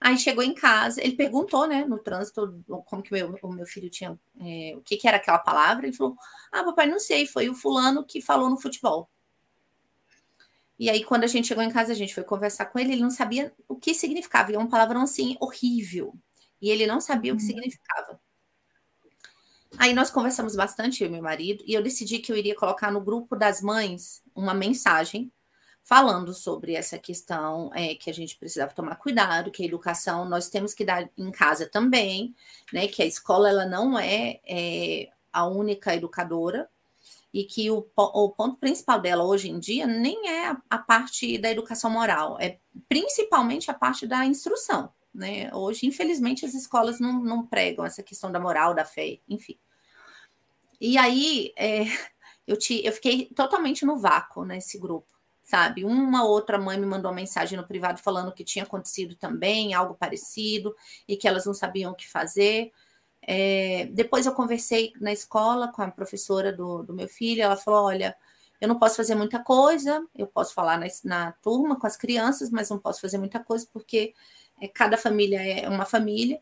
[0.00, 3.88] Aí chegou em casa, ele perguntou, né, no trânsito, como que meu, o meu filho
[3.88, 5.86] tinha, é, o que, que era aquela palavra.
[5.86, 6.16] Ele falou:
[6.50, 9.08] Ah, papai, não sei, foi o fulano que falou no futebol.
[10.82, 13.02] E aí, quando a gente chegou em casa, a gente foi conversar com ele, ele
[13.02, 14.50] não sabia o que significava.
[14.50, 16.12] E é um palavrão assim horrível.
[16.60, 17.48] E ele não sabia o que uhum.
[17.48, 18.20] significava.
[19.78, 22.90] Aí nós conversamos bastante, eu e meu marido, e eu decidi que eu iria colocar
[22.90, 25.30] no grupo das mães uma mensagem
[25.84, 30.48] falando sobre essa questão é, que a gente precisava tomar cuidado, que a educação nós
[30.48, 32.34] temos que dar em casa também,
[32.72, 32.88] né?
[32.88, 36.68] Que a escola ela não é, é a única educadora,
[37.32, 41.38] e que o, o, ponto principal dela hoje em dia nem é a, a, parte
[41.38, 44.92] da educação moral, é principalmente a parte da instrução.
[45.14, 45.52] Né?
[45.54, 49.58] Hoje, infelizmente, as escolas não, não pregam essa questão da moral, da fé, enfim.
[50.80, 51.84] E aí é,
[52.46, 55.84] eu, te, eu fiquei totalmente no vácuo nesse grupo, sabe?
[55.84, 59.94] Uma outra mãe me mandou uma mensagem no privado falando que tinha acontecido também algo
[59.94, 60.74] parecido
[61.08, 62.72] e que elas não sabiam o que fazer.
[63.24, 67.84] É, depois eu conversei na escola com a professora do, do, meu filho, ela falou:
[67.84, 68.16] olha,
[68.60, 72.50] eu não posso fazer muita coisa, eu posso falar na, na turma com as crianças,
[72.50, 74.14] mas não posso fazer muita coisa porque
[74.60, 76.40] é, cada família é uma família.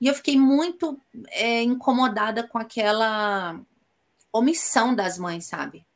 [0.00, 3.60] E eu fiquei muito é, incomodada com aquela
[4.32, 5.86] omissão das mães, sabe?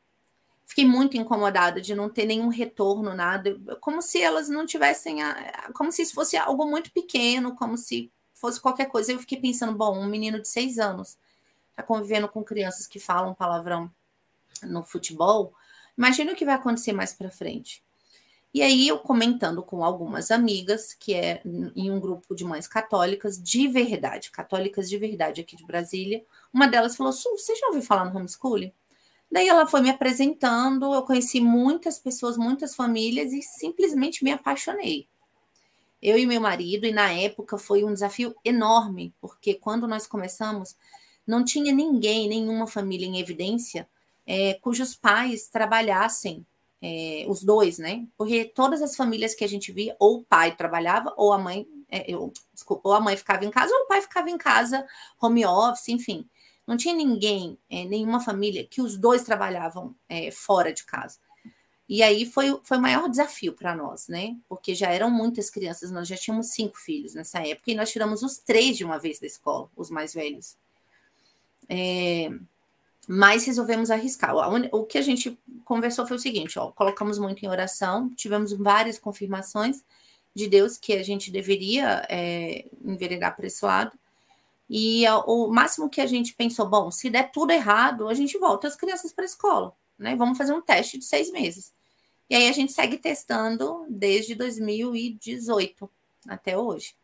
[0.65, 5.71] Fiquei muito incomodada de não ter nenhum retorno, nada, como se elas não tivessem, a,
[5.73, 9.11] como se isso fosse algo muito pequeno, como se fosse qualquer coisa.
[9.11, 11.17] Eu fiquei pensando, bom, um menino de seis anos
[11.71, 13.91] está convivendo com crianças que falam palavrão
[14.63, 15.53] no futebol.
[15.97, 17.83] Imagina o que vai acontecer mais para frente.
[18.53, 21.41] E aí, eu comentando com algumas amigas, que é
[21.75, 26.67] em um grupo de mães católicas de verdade, católicas de verdade aqui de Brasília, uma
[26.67, 28.73] delas falou: Su, você já ouviu falar no homeschooling?
[29.29, 35.07] Daí ela foi me apresentando, eu conheci muitas pessoas, muitas famílias e simplesmente me apaixonei
[36.01, 40.75] eu e meu marido, e na época foi um desafio enorme, porque quando nós começamos,
[41.25, 43.87] não tinha ninguém, nenhuma família em evidência,
[44.25, 46.45] é, cujos pais trabalhassem,
[46.81, 48.05] é, os dois, né?
[48.17, 51.67] Porque todas as famílias que a gente via, ou o pai trabalhava, ou a mãe,
[51.89, 54.85] é, eu, desculpa, ou a mãe ficava em casa, ou o pai ficava em casa,
[55.21, 56.27] home office, enfim.
[56.67, 61.17] Não tinha ninguém, é, nenhuma família que os dois trabalhavam é, fora de casa.
[61.89, 64.35] E aí foi, foi o maior desafio para nós, né?
[64.49, 68.23] Porque já eram muitas crianças, nós já tínhamos cinco filhos nessa época, e nós tiramos
[68.23, 70.57] os três de uma vez da escola, os mais velhos.
[71.69, 72.29] É,
[73.07, 74.35] mas resolvemos arriscar.
[74.73, 78.99] O que a gente conversou foi o seguinte: ó, colocamos muito em oração, tivemos várias
[78.99, 79.83] confirmações
[80.35, 83.97] de Deus que a gente deveria é, enveredar para esse lado.
[84.69, 88.67] E o máximo que a gente pensou, bom, se der tudo errado, a gente volta
[88.67, 90.15] as crianças para a escola, né?
[90.15, 91.73] Vamos fazer um teste de seis meses.
[92.29, 95.89] E aí a gente segue testando desde 2018
[96.27, 96.95] até hoje.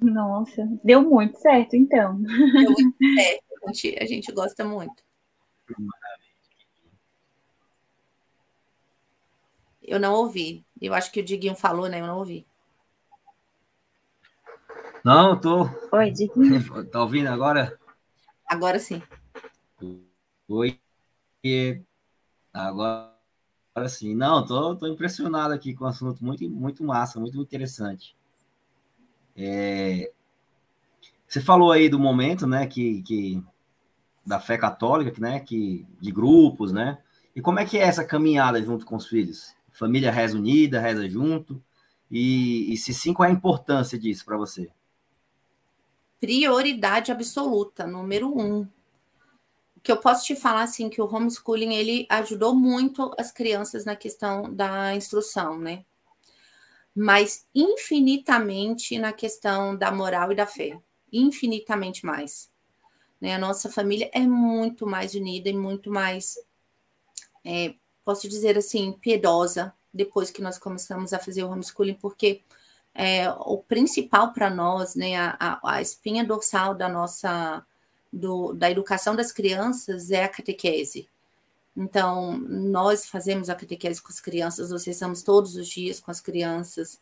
[0.00, 2.20] Nossa, deu muito certo, então.
[2.22, 5.02] Deu muito certo, a gente, a gente gosta muito.
[9.82, 10.64] Eu não ouvi.
[10.80, 12.00] Eu acho que o Diguinho falou, né?
[12.00, 12.46] Eu não ouvi.
[15.04, 15.68] Não, eu tô.
[15.92, 16.60] Oi, Diguinho.
[16.90, 17.78] Tá ouvindo agora?
[18.48, 19.02] Agora sim.
[20.48, 20.78] Oi.
[22.52, 23.12] Agora
[23.88, 28.16] sim, não, tô, tô impressionado aqui com o assunto muito, muito massa, muito interessante.
[29.36, 30.10] É,
[31.28, 33.42] você falou aí do momento, né, que, que
[34.24, 36.98] da fé católica, né, que de grupos, né?
[37.34, 39.54] E como é que é essa caminhada junto com os filhos?
[39.70, 41.62] Família reza unida, reza junto.
[42.10, 44.70] E, e se sim, qual é a importância disso para você?
[46.18, 48.66] Prioridade absoluta, número um
[49.86, 53.94] que eu posso te falar assim que o homeschooling ele ajudou muito as crianças na
[53.94, 55.84] questão da instrução, né?
[56.92, 60.76] Mas infinitamente na questão da moral e da fé,
[61.12, 62.50] infinitamente mais.
[63.20, 63.36] Né?
[63.36, 66.36] A nossa família é muito mais unida e muito mais,
[67.44, 72.42] é, posso dizer assim, piedosa depois que nós começamos a fazer o homeschooling, porque
[72.92, 77.64] é, o principal para nós, né, a, a, a espinha dorsal da nossa
[78.16, 81.08] do, da educação das crianças é a catequese.
[81.76, 86.20] Então, nós fazemos a catequese com as crianças, nós rezamos todos os dias com as
[86.20, 86.98] crianças.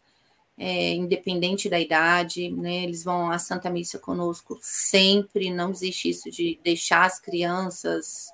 [0.57, 2.85] é, independente da idade, né?
[2.85, 8.33] Eles vão à Santa Missa conosco sempre, não existe isso de deixar as crianças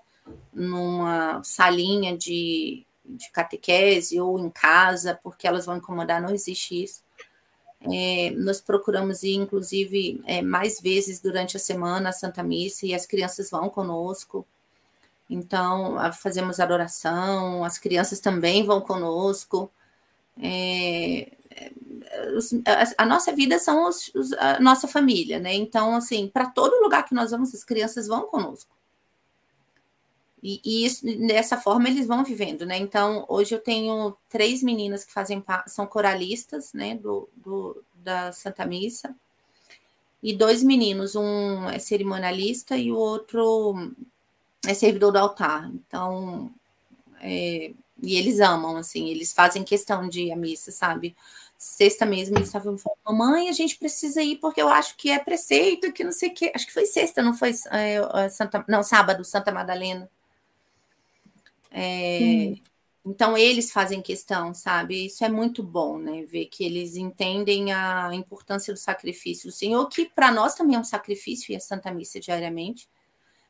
[0.53, 7.03] numa salinha de, de catequese ou em casa, porque elas vão incomodar, não existe isso.
[7.83, 12.95] É, nós procuramos ir, inclusive, é, mais vezes durante a semana à Santa Missa e
[12.95, 14.47] as crianças vão conosco.
[15.29, 19.71] Então, fazemos adoração, as crianças também vão conosco.
[20.43, 21.33] É,
[22.67, 25.55] a, a, nossa vida são os, os, a nossa família, né?
[25.55, 28.75] Então, assim, para todo lugar que nós vamos, as crianças vão conosco.
[30.43, 32.79] E, e isso, dessa forma eles vão vivendo, né?
[32.79, 38.65] Então, hoje eu tenho três meninas que fazem são coralistas, né, do, do, da Santa
[38.65, 39.15] Missa,
[40.23, 43.95] e dois meninos, um é cerimonialista e o outro
[44.67, 45.71] é servidor do altar.
[45.73, 46.51] Então,
[47.21, 47.73] é,
[48.03, 51.17] e eles amam, assim, eles fazem questão de ir à missa, sabe?
[51.59, 55.19] Sexta mesmo, eles estavam falando, mamãe, a gente precisa ir porque eu acho que é
[55.19, 56.53] preceito, que não sei o quê.
[56.55, 60.11] Acho que foi sexta, não foi é, Santa, não, sábado, Santa Madalena.
[61.71, 62.55] É,
[63.05, 65.07] então, eles fazem questão, sabe?
[65.07, 66.23] Isso é muito bom, né?
[66.25, 70.79] Ver que eles entendem a importância do sacrifício do Senhor, que para nós também é
[70.79, 72.89] um sacrifício e a Santa Missa diariamente,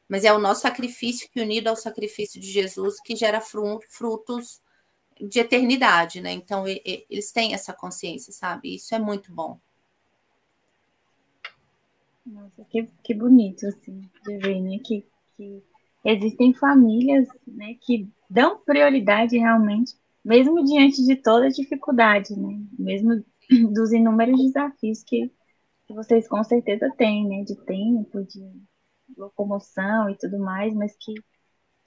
[0.09, 4.63] mas é o nosso sacrifício que, unido ao sacrifício de Jesus, que gera frutos
[5.21, 6.33] de eternidade, né?
[6.33, 8.75] Então, eles têm essa consciência, sabe?
[8.77, 9.59] Isso é muito bom.
[12.25, 14.79] Nossa, que, que bonito, assim, de ver, né?
[14.79, 15.05] Que,
[15.37, 15.63] que
[16.05, 19.95] existem famílias né, que dão prioridade realmente,
[20.25, 22.61] mesmo diante de toda a dificuldade, né?
[22.79, 23.25] Mesmo
[23.73, 25.31] dos inúmeros desafios que,
[25.87, 27.43] que vocês com certeza têm, né?
[27.43, 28.41] De tempo, de
[29.17, 31.15] locomoção e tudo mais, mas que,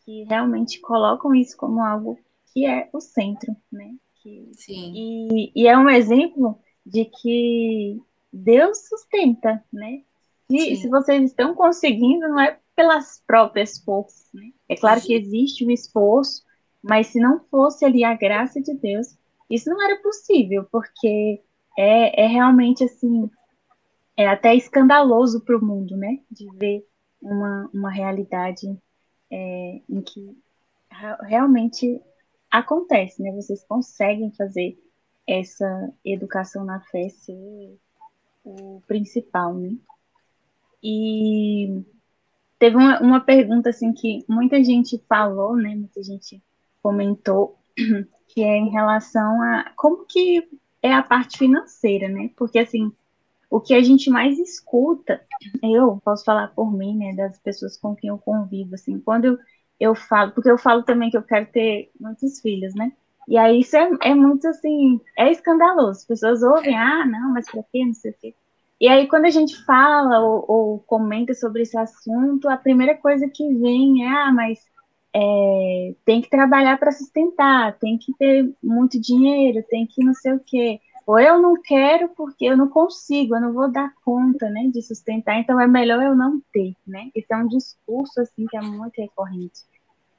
[0.04, 2.20] que realmente colocam isso como algo
[2.52, 3.96] que é o centro, né?
[4.22, 4.94] Que, Sim.
[4.96, 8.02] E, e é um exemplo de que
[8.32, 10.04] Deus sustenta, né?
[10.50, 14.30] Se, se vocês estão conseguindo, não é pelas próprias forças.
[14.34, 14.52] Né?
[14.68, 16.44] É claro que existe um esforço,
[16.82, 19.18] mas se não fosse ali a graça de Deus,
[19.50, 21.42] isso não era possível, porque
[21.78, 23.30] é, é realmente assim,
[24.18, 26.20] é até escandaloso para o mundo, né?
[26.30, 26.86] De ver
[27.22, 28.68] uma, uma realidade
[29.32, 30.38] é, em que
[31.22, 32.02] realmente
[32.52, 33.32] acontece, né?
[33.32, 34.78] Vocês conseguem fazer
[35.28, 37.78] essa educação na fé ser
[38.44, 39.76] o principal, né?
[40.84, 41.82] E
[42.60, 45.76] Teve uma, uma pergunta assim que muita gente falou, né?
[45.76, 46.42] Muita gente
[46.82, 47.58] comentou,
[48.28, 50.48] que é em relação a como que
[50.82, 52.30] é a parte financeira, né?
[52.36, 52.92] Porque assim,
[53.50, 55.22] o que a gente mais escuta,
[55.62, 59.38] eu posso falar por mim, né, das pessoas com quem eu convivo, assim, quando eu,
[59.80, 62.92] eu falo, porque eu falo também que eu quero ter muitos filhos, né?
[63.28, 66.00] E aí isso é, é muito assim, é escandaloso.
[66.00, 67.86] As pessoas ouvem, ah, não, mas pra quê?
[67.86, 68.36] Não sei o quê.
[68.84, 73.30] E aí, quando a gente fala ou, ou comenta sobre esse assunto, a primeira coisa
[73.30, 74.60] que vem é: ah, mas
[75.16, 80.34] é, tem que trabalhar para sustentar, tem que ter muito dinheiro, tem que não sei
[80.34, 80.82] o quê.
[81.08, 84.82] Ou eu não quero porque eu não consigo, eu não vou dar conta, né, de
[84.82, 87.10] sustentar, então é melhor eu não ter, né?
[87.16, 89.62] Esse é um discurso, assim, que é muito recorrente.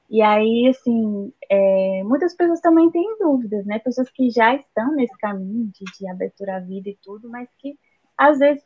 [0.09, 3.79] E aí, assim, é, muitas pessoas também têm dúvidas, né?
[3.79, 7.77] Pessoas que já estão nesse caminho de, de abertura à vida e tudo, mas que
[8.17, 8.65] às vezes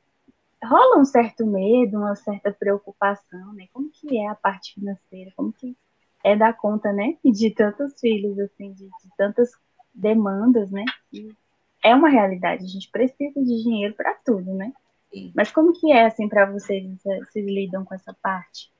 [0.63, 3.67] rola um certo medo, uma certa preocupação, né?
[3.73, 5.33] Como que é a parte financeira?
[5.37, 5.77] Como que
[6.25, 7.17] é dar conta, né?
[7.25, 9.51] De tantos filhos, assim, de, de tantas
[9.95, 10.85] demandas, né?
[11.13, 11.33] E
[11.83, 12.65] é uma realidade.
[12.65, 14.73] A gente precisa de dinheiro para tudo, né?
[15.13, 15.33] Sim.
[15.35, 16.85] Mas como que é assim para vocês?
[17.03, 18.71] Vocês lidam com essa parte?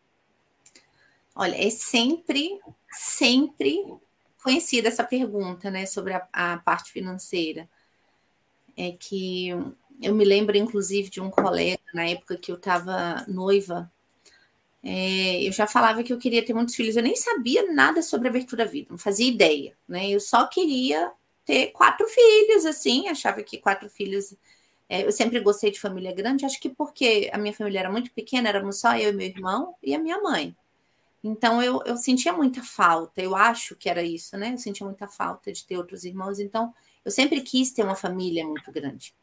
[1.35, 2.61] Olha, é sempre,
[2.91, 3.85] sempre
[4.43, 7.69] conhecida essa pergunta, né, sobre a, a parte financeira.
[8.77, 9.51] É que
[10.01, 13.91] eu me lembro, inclusive, de um colega na época que eu estava noiva.
[14.83, 16.97] É, eu já falava que eu queria ter muitos filhos.
[16.97, 20.09] Eu nem sabia nada sobre abertura à vida, não fazia ideia, né?
[20.09, 21.13] Eu só queria
[21.45, 23.09] ter quatro filhos, assim.
[23.09, 24.35] Achava que quatro filhos.
[24.89, 26.47] É, eu sempre gostei de família grande.
[26.47, 29.75] Acho que porque a minha família era muito pequena, éramos só eu e meu irmão
[29.83, 30.57] e a minha mãe.
[31.23, 33.21] Então eu, eu sentia muita falta.
[33.21, 34.53] Eu acho que era isso, né?
[34.55, 36.39] Eu sentia muita falta de ter outros irmãos.
[36.39, 36.73] Então
[37.05, 39.15] eu sempre quis ter uma família muito grande.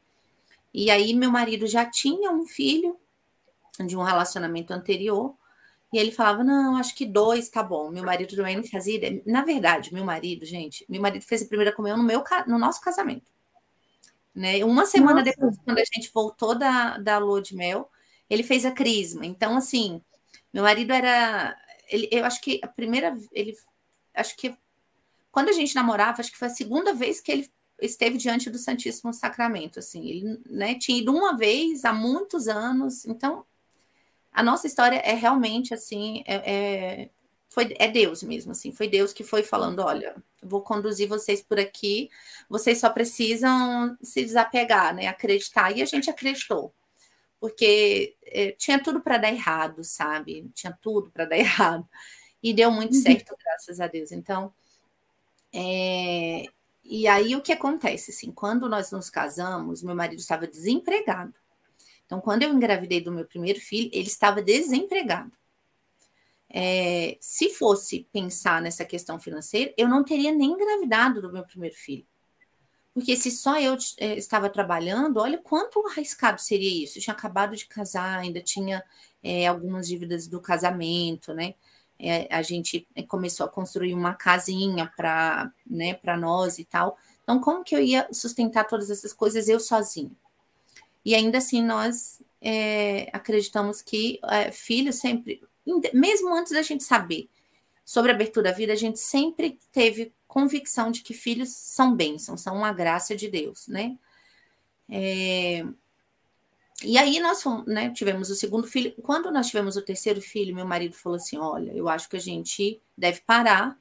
[0.77, 2.99] E aí meu marido já tinha um filho
[3.87, 5.33] de um relacionamento anterior,
[5.93, 7.89] e ele falava: "Não, acho que dois tá bom".
[7.89, 9.23] Meu marido também não fazia ideia.
[9.25, 12.81] Na verdade, meu marido, gente, meu marido fez a primeira comunhão no meu no nosso
[12.81, 13.31] casamento.
[14.35, 14.65] Né?
[14.65, 15.31] Uma semana Nossa.
[15.31, 17.89] depois, quando a gente voltou da, da lua de mel,
[18.29, 19.25] ele fez a crisma.
[19.25, 20.01] Então, assim,
[20.53, 21.57] meu marido era.
[21.89, 23.17] Ele, eu acho que a primeira.
[23.31, 23.55] Ele,
[24.13, 24.57] acho que
[25.31, 27.49] quando a gente namorava, acho que foi a segunda vez que ele
[27.81, 33.05] esteve diante do Santíssimo Sacramento, assim, ele né, tinha ido uma vez há muitos anos,
[33.05, 33.45] então
[34.31, 37.09] a nossa história é realmente assim, é, é,
[37.49, 41.59] foi, é Deus mesmo, assim, foi Deus que foi falando, olha, vou conduzir vocês por
[41.59, 42.09] aqui,
[42.49, 46.73] vocês só precisam se desapegar, né, acreditar, e a gente acreditou,
[47.39, 51.87] porque é, tinha tudo para dar errado, sabe, tinha tudo para dar errado,
[52.41, 53.01] e deu muito uhum.
[53.01, 54.53] certo, graças a Deus, então,
[55.53, 56.45] é,
[56.85, 61.33] e aí o que acontece, assim, quando nós nos casamos, meu marido estava desempregado.
[62.05, 65.31] Então, quando eu engravidei do meu primeiro filho, ele estava desempregado.
[66.47, 71.75] É, se fosse pensar nessa questão financeira, eu não teria nem engravidado do meu primeiro
[71.75, 72.05] filho.
[72.93, 76.97] Porque se só eu é, estava trabalhando, olha quanto arriscado seria isso.
[76.97, 78.83] Eu tinha acabado de casar, ainda tinha
[79.21, 81.55] é, algumas dívidas do casamento, né?
[81.99, 86.97] É, a gente começou a construir uma casinha para né, nós e tal.
[87.23, 90.11] Então, como que eu ia sustentar todas essas coisas eu sozinha?
[91.03, 95.41] E ainda assim, nós é, acreditamos que é, filhos sempre,
[95.93, 97.29] mesmo antes da gente saber
[97.83, 102.55] sobre abertura da vida, a gente sempre teve convicção de que filhos são bênçãos, são
[102.55, 103.97] uma graça de Deus, né?
[104.89, 105.65] É,
[106.83, 108.93] e aí nós né, tivemos o segundo filho.
[109.01, 112.21] Quando nós tivemos o terceiro filho, meu marido falou assim: olha, eu acho que a
[112.21, 113.77] gente deve parar,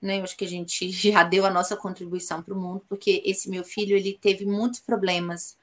[0.00, 0.18] né?
[0.20, 3.50] Eu acho que a gente já deu a nossa contribuição para o mundo, porque esse
[3.50, 5.56] meu filho ele teve muitos problemas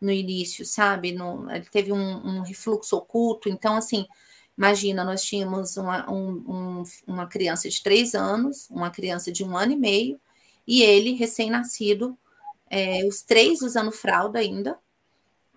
[0.00, 1.12] no início, sabe?
[1.12, 3.48] No, ele teve um, um refluxo oculto.
[3.48, 4.06] Então, assim,
[4.56, 9.56] imagina, nós tínhamos uma, um, um, uma criança de três anos, uma criança de um
[9.56, 10.20] ano e meio,
[10.66, 12.18] e ele, recém-nascido,
[12.70, 14.78] é, os três usando fralda ainda,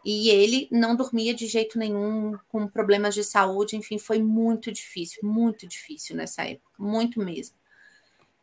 [0.06, 5.20] e ele não dormia de jeito nenhum, com problemas de saúde, enfim, foi muito difícil,
[5.24, 7.56] muito difícil nessa época, muito mesmo.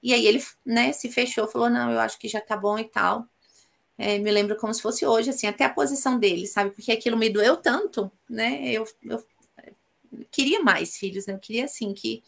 [0.02, 2.84] E aí ele, né, se fechou, falou: não, eu acho que já tá bom e
[2.84, 3.28] tal.
[3.96, 6.72] É, me lembro como se fosse hoje, assim, até a posição dele, sabe?
[6.72, 8.72] Porque aquilo me doeu tanto, né?
[8.72, 9.24] Eu, eu
[10.32, 11.34] queria mais filhos, né?
[11.34, 12.24] Eu queria, assim, que.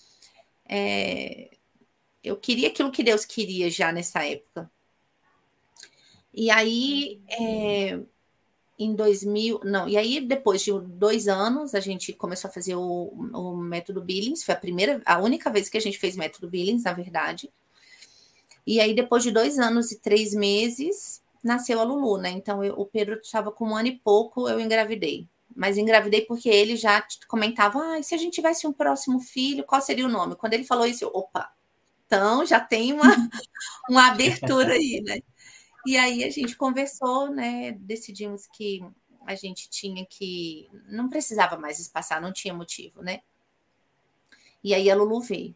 [0.69, 1.51] É,
[2.23, 4.71] eu queria aquilo que Deus queria já nessa época.
[6.33, 8.01] E aí, é,
[8.79, 12.81] em 2000, não, e aí depois de dois anos a gente começou a fazer o,
[12.83, 16.83] o método Billings, foi a primeira, a única vez que a gente fez método Billings,
[16.83, 17.51] na verdade.
[18.67, 22.31] E aí depois de dois anos e três meses nasceu a Lulu, né?
[22.31, 25.29] Então eu, o Pedro estava com um ano e pouco, eu engravidei.
[25.55, 29.81] Mas engravidei porque ele já comentava, ah, se a gente tivesse um próximo filho, qual
[29.81, 30.35] seria o nome?
[30.35, 31.53] Quando ele falou isso, eu, opa,
[32.07, 33.05] então já tem uma,
[33.89, 35.21] uma abertura aí, né?
[35.87, 37.73] E aí a gente conversou, né?
[37.73, 38.83] Decidimos que
[39.27, 40.69] a gente tinha que.
[40.89, 43.21] Não precisava mais espaçar, não tinha motivo, né?
[44.63, 45.55] E aí a Lulu veio.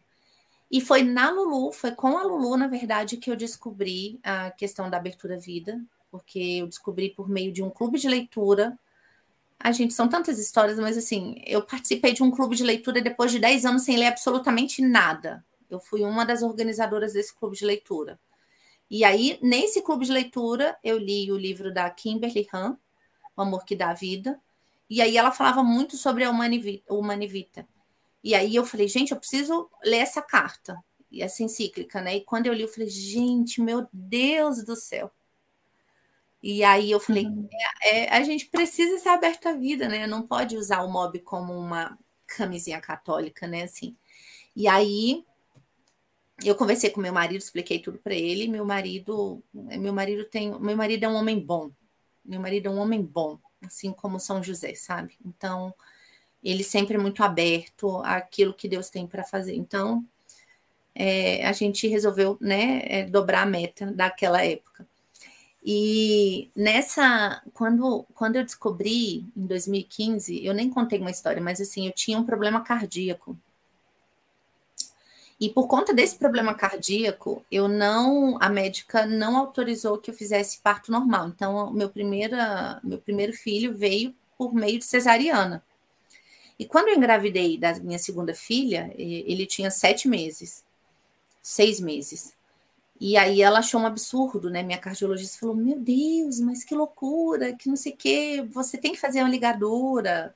[0.71, 4.87] E foi na Lulu, foi com a Lulu, na verdade, que eu descobri a questão
[4.87, 8.77] da abertura vida, porque eu descobri por meio de um clube de leitura.
[9.59, 13.31] A gente, são tantas histórias, mas assim, eu participei de um clube de leitura depois
[13.31, 15.43] de 10 anos sem ler absolutamente nada.
[15.69, 18.19] Eu fui uma das organizadoras desse clube de leitura.
[18.89, 22.77] E aí, nesse clube de leitura, eu li o livro da Kimberly Han,
[23.35, 24.39] O Amor que Dá Vida.
[24.89, 27.67] E aí ela falava muito sobre a Humanivita.
[28.23, 32.17] E aí eu falei, gente, eu preciso ler essa carta, e essa encíclica, né?
[32.17, 35.11] E quando eu li, eu falei, gente, meu Deus do céu.
[36.41, 37.47] E aí eu falei, uhum.
[37.83, 40.07] é, é, a gente precisa ser aberto à vida, né?
[40.07, 43.63] Não pode usar o mob como uma camisinha católica, né?
[43.63, 43.95] Assim.
[44.55, 45.25] E aí
[46.43, 48.47] eu conversei com meu marido, expliquei tudo para ele.
[48.47, 51.71] Meu marido, meu marido tem, meu marido é um homem bom.
[52.23, 55.17] Meu marido é um homem bom, assim como São José, sabe?
[55.25, 55.73] Então,
[56.43, 59.55] ele sempre é muito aberto àquilo que Deus tem para fazer.
[59.55, 60.05] Então,
[60.93, 64.87] é, a gente resolveu, né, é, dobrar a meta daquela época.
[65.63, 71.85] E nessa, quando, quando eu descobri em 2015, eu nem contei uma história, mas assim,
[71.85, 73.37] eu tinha um problema cardíaco
[75.39, 80.59] e por conta desse problema cardíaco, eu não, a médica não autorizou que eu fizesse
[80.59, 81.29] parto normal.
[81.29, 85.63] Então, meu, primeira, meu primeiro filho veio por meio de cesariana.
[86.57, 90.65] E quando eu engravidei da minha segunda filha, ele tinha sete meses,
[91.41, 92.35] seis meses.
[92.99, 94.61] E aí ela achou um absurdo, né?
[94.61, 98.91] Minha cardiologista falou: Meu Deus, mas que loucura, que não sei o quê, você tem
[98.91, 100.35] que fazer uma ligadura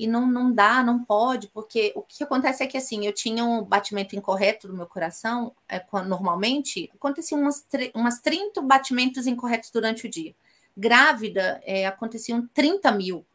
[0.00, 3.44] e não, não dá, não pode, porque o que acontece é que assim, eu tinha
[3.44, 7.62] um batimento incorreto do meu coração, é, quando, normalmente, aconteciam umas,
[7.94, 10.34] umas 30 batimentos incorretos durante o dia.
[10.74, 13.26] Grávida, é, aconteciam 30 mil.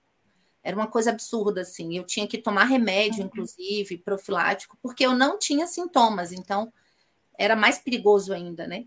[0.64, 1.96] Era uma coisa absurda, assim.
[1.96, 3.28] Eu tinha que tomar remédio, uhum.
[3.28, 6.74] inclusive, profilático, porque eu não tinha sintomas, então
[7.38, 8.86] era mais perigoso ainda, né?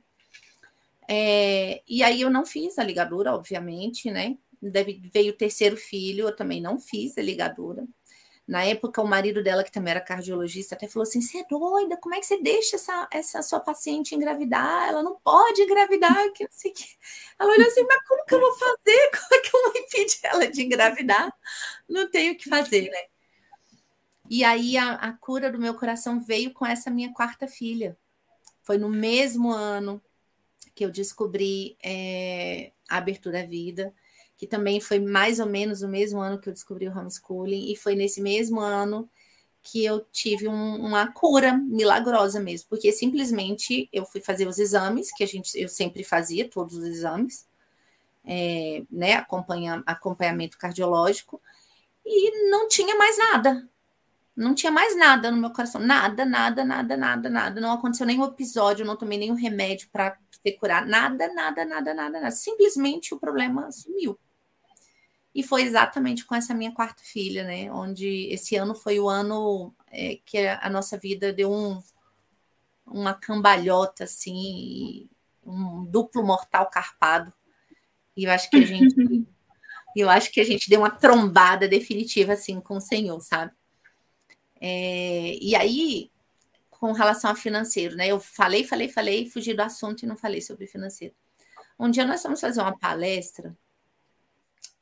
[1.08, 4.36] É, e aí eu não fiz a ligadura, obviamente, né?
[4.60, 7.86] Deve, veio o terceiro filho, eu também não fiz a ligadura.
[8.48, 11.98] Na época, o marido dela, que também era cardiologista, até falou assim: você é doida,
[11.98, 14.88] como é que você deixa essa, essa sua paciente engravidar?
[14.88, 16.84] Ela não pode engravidar, que não sei que.
[17.38, 19.10] Ela olhou assim, mas como que eu vou fazer?
[19.12, 21.30] Como é que eu vou impedir ela de engravidar?
[21.86, 23.02] Não tenho o que fazer, né?
[24.30, 27.98] E aí a, a cura do meu coração veio com essa minha quarta filha.
[28.62, 30.02] Foi no mesmo ano
[30.74, 33.94] que eu descobri é, a abertura à vida,
[34.38, 37.76] que também foi mais ou menos o mesmo ano que eu descobri o homeschooling, e
[37.76, 39.10] foi nesse mesmo ano
[39.62, 45.12] que eu tive um, uma cura milagrosa mesmo, porque simplesmente eu fui fazer os exames,
[45.12, 47.46] que a gente eu sempre fazia, todos os exames,
[48.24, 51.42] é, né, acompanha, acompanhamento cardiológico,
[52.06, 53.68] e não tinha mais nada.
[54.36, 55.80] Não tinha mais nada no meu coração.
[55.80, 57.60] Nada, nada, nada, nada, nada.
[57.60, 60.86] Não aconteceu nenhum episódio, não tomei nenhum remédio para ser curar.
[60.86, 62.30] Nada, nada, nada, nada, nada.
[62.30, 64.16] Simplesmente o problema sumiu.
[65.34, 67.70] E foi exatamente com essa minha quarta filha, né?
[67.70, 71.80] Onde esse ano foi o ano é, que a nossa vida deu um,
[72.86, 75.08] uma cambalhota, assim,
[75.44, 77.32] um duplo mortal carpado.
[78.16, 78.94] E eu acho que a gente.
[79.94, 83.52] eu acho que a gente deu uma trombada definitiva, assim, com o Senhor, sabe?
[84.60, 86.10] É, e aí,
[86.70, 88.08] com relação a financeiro, né?
[88.08, 91.14] Eu falei, falei, falei, fugi do assunto e não falei sobre financeiro.
[91.78, 93.56] Um dia nós fomos fazer uma palestra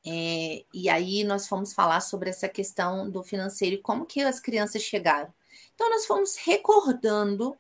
[0.07, 4.39] é, e aí nós fomos falar sobre essa questão do financeiro e como que as
[4.39, 5.33] crianças chegaram.
[5.75, 7.57] Então nós fomos recordando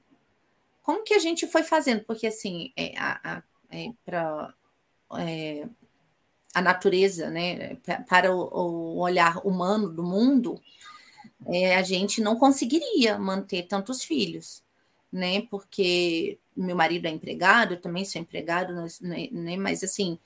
[0.82, 2.94] como que a gente foi fazendo, porque assim, é,
[3.70, 4.54] é, para
[5.18, 5.66] é,
[6.54, 7.74] a natureza, né,
[8.08, 10.62] para o, o olhar humano do mundo,
[11.46, 14.62] é, a gente não conseguiria manter tantos filhos,
[15.12, 15.42] né?
[15.50, 19.56] Porque meu marido é empregado, eu também sou empregado, né, né?
[19.56, 20.18] mas assim,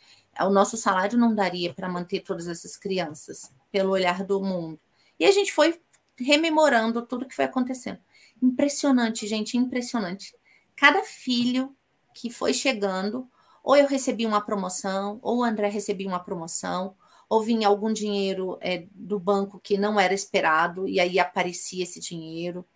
[0.46, 4.80] o nosso salário não daria para manter todas essas crianças, pelo olhar do mundo.
[5.18, 5.80] E a gente foi
[6.18, 7.98] rememorando tudo que foi acontecendo.
[8.42, 10.34] Impressionante, gente, impressionante.
[10.74, 11.76] Cada filho
[12.14, 13.28] que foi chegando,
[13.62, 16.96] ou eu recebi uma promoção, ou o André recebia uma promoção,
[17.28, 22.00] ou vinha algum dinheiro é, do banco que não era esperado e aí aparecia esse
[22.00, 22.66] dinheiro.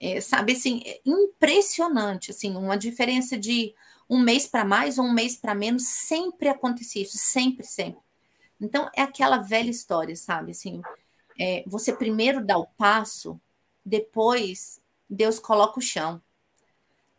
[0.00, 3.74] É, sabe assim, é impressionante, assim, uma diferença de
[4.08, 8.00] um mês para mais ou um mês para menos, sempre acontecia isso, sempre, sempre.
[8.60, 10.52] Então é aquela velha história, sabe?
[10.52, 10.82] Assim,
[11.38, 13.40] é, você primeiro dá o passo,
[13.84, 16.22] depois Deus coloca o chão.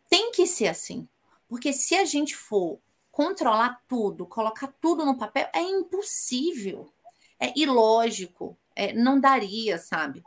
[0.08, 1.08] Tem que ser assim,
[1.48, 2.78] porque se a gente for
[3.10, 6.92] controlar tudo, colocar tudo no papel, é impossível,
[7.40, 10.22] é ilógico, é, não daria, sabe?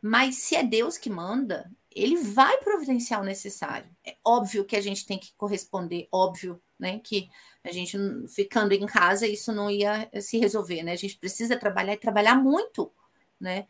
[0.00, 1.70] Mas se é Deus que manda,
[2.02, 3.88] ele vai providenciar o necessário.
[4.04, 7.00] É óbvio que a gente tem que corresponder, óbvio, né?
[7.00, 7.28] Que
[7.64, 10.92] a gente ficando em casa, isso não ia se resolver, né?
[10.92, 12.92] A gente precisa trabalhar e trabalhar muito,
[13.40, 13.66] né?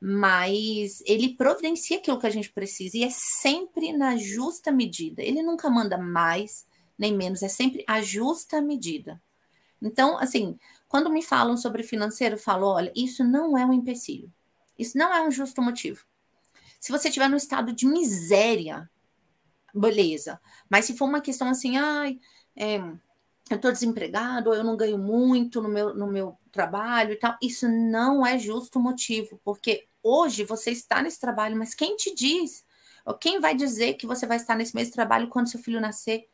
[0.00, 5.22] Mas ele providencia aquilo que a gente precisa e é sempre na justa medida.
[5.22, 6.66] Ele nunca manda mais,
[6.98, 9.20] nem menos, é sempre a justa medida.
[9.80, 10.58] Então, assim,
[10.88, 14.32] quando me falam sobre financeiro, eu falo: olha, isso não é um empecilho,
[14.78, 16.04] isso não é um justo motivo.
[16.82, 18.90] Se você estiver no estado de miséria,
[19.72, 20.40] beleza.
[20.68, 22.18] Mas se for uma questão assim, ai,
[22.56, 27.38] é, eu estou desempregado, eu não ganho muito no meu, no meu trabalho e tal,
[27.40, 32.64] isso não é justo motivo, porque hoje você está nesse trabalho, mas quem te diz?
[33.20, 36.28] Quem vai dizer que você vai estar nesse mesmo trabalho quando seu filho nascer?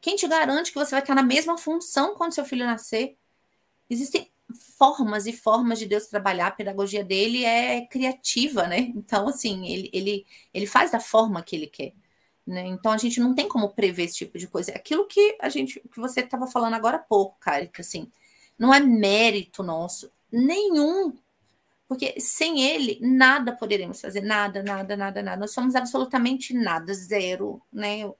[0.00, 3.16] Quem te garante que você vai estar na mesma função quando seu filho nascer?
[3.88, 4.32] Existem
[4.78, 8.78] formas e formas de Deus trabalhar, a pedagogia dele é criativa, né?
[8.96, 11.92] Então, assim, ele, ele, ele faz da forma que ele quer.
[12.46, 12.64] Né?
[12.66, 14.70] Então a gente não tem como prever esse tipo de coisa.
[14.70, 18.10] É aquilo que a gente, que você estava falando agora há pouco, cara, que assim,
[18.58, 21.12] não é mérito nosso nenhum,
[21.88, 25.36] porque sem ele nada poderemos fazer, nada, nada, nada, nada.
[25.40, 28.10] Nós somos absolutamente nada, zero, né?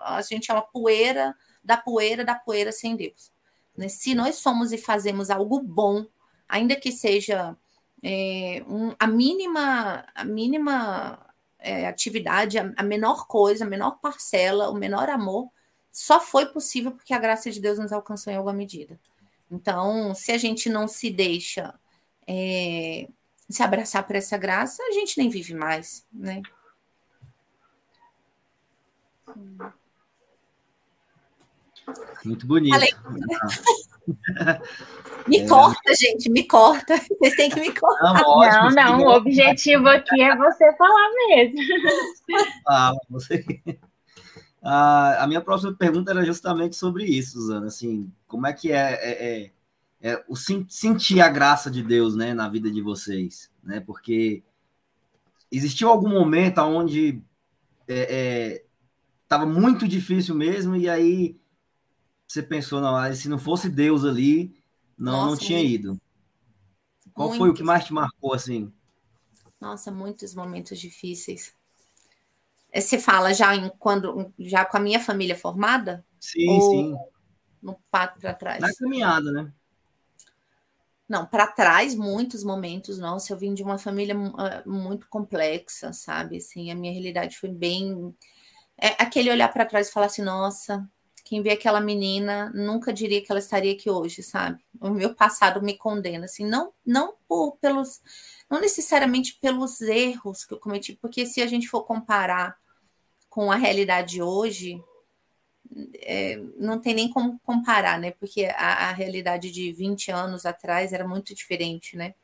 [0.00, 3.32] A gente é uma poeira da poeira da poeira sem Deus.
[3.76, 3.88] Né?
[3.88, 6.06] Se nós somos e fazemos algo bom,
[6.48, 7.56] ainda que seja
[8.02, 11.18] é, um, a mínima, a mínima
[11.58, 15.50] é, atividade, a, a menor coisa, a menor parcela, o menor amor,
[15.90, 19.00] só foi possível porque a graça de Deus nos alcançou em alguma medida.
[19.50, 21.74] Então, se a gente não se deixa
[22.26, 23.08] é,
[23.48, 26.42] se abraçar por essa graça, a gente nem vive mais, né?
[32.24, 32.72] Muito bonito.
[32.72, 32.94] Falei.
[35.26, 35.48] Me é.
[35.48, 36.96] corta, gente, me corta.
[36.96, 38.14] Vocês têm que me cortar.
[38.14, 41.58] Não, não, não o objetivo aqui é você falar mesmo.
[42.68, 43.44] Ah, você.
[44.62, 47.66] a, a minha próxima pergunta era justamente sobre isso, Suzana.
[47.66, 49.50] Assim, como é que é, é, é,
[50.12, 53.80] é o sentir a graça de Deus, né, na vida de vocês, né?
[53.80, 54.44] Porque
[55.50, 57.20] existiu algum momento onde
[57.88, 61.36] estava é, é, muito difícil mesmo e aí
[62.26, 64.54] você pensou, não, se não fosse Deus ali,
[64.98, 65.72] não, Nossa, não tinha muito.
[65.74, 66.00] ido.
[67.14, 68.72] Qual foi o que mais te marcou assim?
[69.60, 71.54] Nossa, muitos momentos difíceis.
[72.70, 76.04] É, você fala já em quando já com a minha família formada?
[76.20, 76.96] Sim, Ou sim.
[77.62, 78.60] No pato para trás.
[78.60, 79.52] Na caminhada, né?
[81.08, 82.98] Não, para trás, muitos momentos.
[82.98, 86.38] Nossa, eu vim de uma família ah, muito complexa, sabe?
[86.38, 88.14] Assim, a minha realidade foi bem.
[88.76, 90.86] É aquele olhar para trás e falar assim: nossa,
[91.26, 94.64] quem vê aquela menina nunca diria que ela estaria aqui hoje, sabe?
[94.80, 98.00] O meu passado me condena, assim, não, não por, pelos,
[98.48, 102.56] não necessariamente pelos erros que eu cometi, porque se a gente for comparar
[103.28, 104.80] com a realidade de hoje,
[105.96, 108.12] é, não tem nem como comparar, né?
[108.12, 112.14] Porque a, a, realidade de 20 anos atrás era muito diferente, né?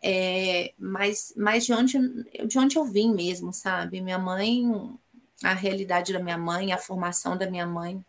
[0.00, 1.98] É, mas mas de, onde,
[2.46, 4.00] de onde eu vim mesmo, sabe?
[4.00, 4.62] Minha mãe,
[5.42, 8.04] a realidade da minha mãe, a formação da minha mãe,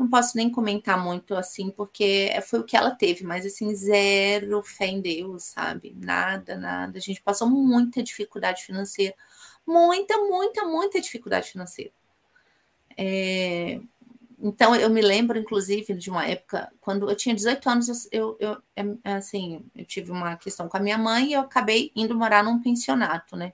[0.00, 4.62] não posso nem comentar muito assim, porque foi o que ela teve, mas assim, zero
[4.62, 5.94] fé em Deus, sabe?
[5.98, 6.96] Nada, nada.
[6.96, 9.14] A gente passou muita dificuldade financeira.
[9.66, 11.92] Muita, muita, muita dificuldade financeira.
[12.96, 13.80] É,
[14.38, 18.56] então, eu me lembro, inclusive, de uma época, quando eu tinha 18 anos, eu, eu,
[18.74, 22.42] é, assim, eu tive uma questão com a minha mãe e eu acabei indo morar
[22.42, 23.52] num pensionato, né?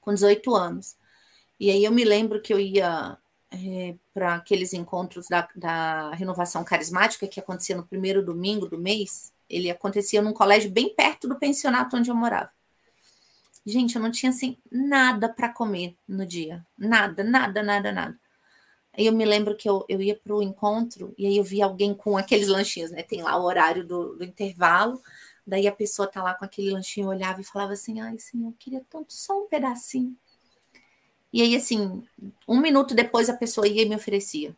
[0.00, 0.96] Com 18 anos.
[1.58, 3.16] E aí eu me lembro que eu ia
[3.50, 9.32] é, para aqueles encontros da, da renovação carismática que acontecia no primeiro domingo do mês.
[9.48, 12.50] Ele acontecia num colégio bem perto do pensionato onde eu morava.
[13.64, 16.64] Gente, eu não tinha assim nada para comer no dia.
[16.78, 18.20] Nada, nada, nada, nada.
[18.96, 21.60] Aí eu me lembro que eu, eu ia para o encontro e aí eu vi
[21.60, 23.02] alguém com aqueles lanchinhos, né?
[23.02, 25.02] Tem lá o horário do, do intervalo.
[25.46, 28.54] Daí a pessoa tá lá com aquele lanchinho, olhava e falava assim: ai, senhor, eu
[28.58, 30.16] queria tanto só um pedacinho.
[31.36, 32.02] E aí, assim,
[32.48, 34.56] um minuto depois a pessoa ia e me oferecia.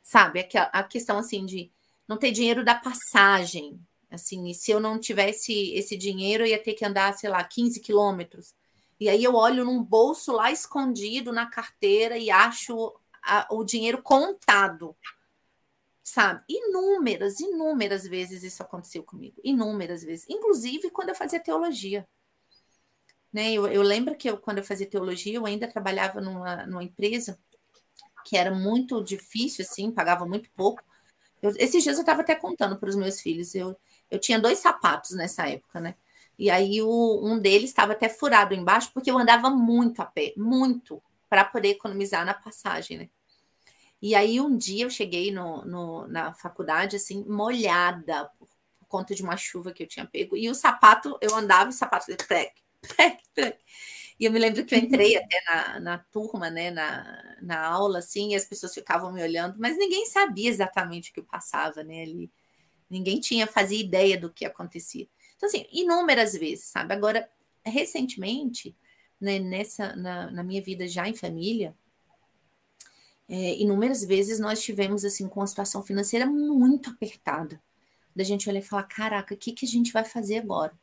[0.00, 0.48] Sabe?
[0.72, 1.72] A, questão assim de
[2.06, 6.62] não ter dinheiro da passagem, Assim, e se eu não tivesse esse dinheiro, eu ia
[6.62, 8.54] ter que andar, sei lá, 15 quilômetros.
[9.00, 14.02] E aí eu olho num bolso lá escondido na carteira e acho a, o dinheiro
[14.02, 14.94] contado.
[16.02, 16.44] Sabe?
[16.46, 19.40] Inúmeras, inúmeras vezes isso aconteceu comigo.
[19.42, 20.26] Inúmeras vezes.
[20.28, 22.06] Inclusive quando eu fazia teologia.
[23.32, 23.52] Né?
[23.52, 27.38] Eu, eu lembro que eu, quando eu fazia teologia, eu ainda trabalhava numa, numa empresa
[28.24, 30.82] que era muito difícil, assim, pagava muito pouco.
[31.42, 33.54] Eu, esses dias eu estava até contando para os meus filhos.
[33.54, 33.76] Eu,
[34.10, 35.94] eu tinha dois sapatos nessa época, né?
[36.38, 40.32] E aí o, um deles estava até furado embaixo, porque eu andava muito a pé,
[40.36, 43.08] muito, para poder economizar na passagem, né?
[44.00, 48.48] E aí um dia eu cheguei no, no, na faculdade, assim, molhada, por,
[48.88, 52.10] conta de uma chuva que eu tinha pego, e o sapato, eu andava o sapato
[52.10, 52.61] de prec.
[54.20, 57.98] E eu me lembro que eu entrei até na, na turma, né, na, na aula,
[57.98, 62.02] assim, e as pessoas ficavam me olhando, mas ninguém sabia exatamente o que passava, né,
[62.02, 62.30] ali.
[62.88, 65.08] Ninguém tinha, fazia ideia do que acontecia.
[65.34, 66.94] Então, assim, inúmeras vezes, sabe?
[66.94, 67.28] Agora,
[67.64, 68.76] recentemente,
[69.20, 71.74] né, nessa, na, na minha vida já em família,
[73.28, 77.60] é, inúmeras vezes nós tivemos, assim, com uma situação financeira muito apertada.
[78.14, 80.78] Da gente olhar e falar, caraca, o que, que a gente vai fazer agora?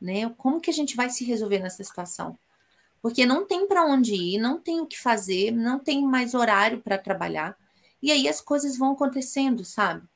[0.00, 0.28] Né?
[0.36, 2.38] Como que a gente vai se resolver nessa situação?
[3.02, 6.80] Porque não tem para onde ir, não tem o que fazer, não tem mais horário
[6.80, 7.56] para trabalhar.
[8.02, 10.06] E aí as coisas vão acontecendo, sabe?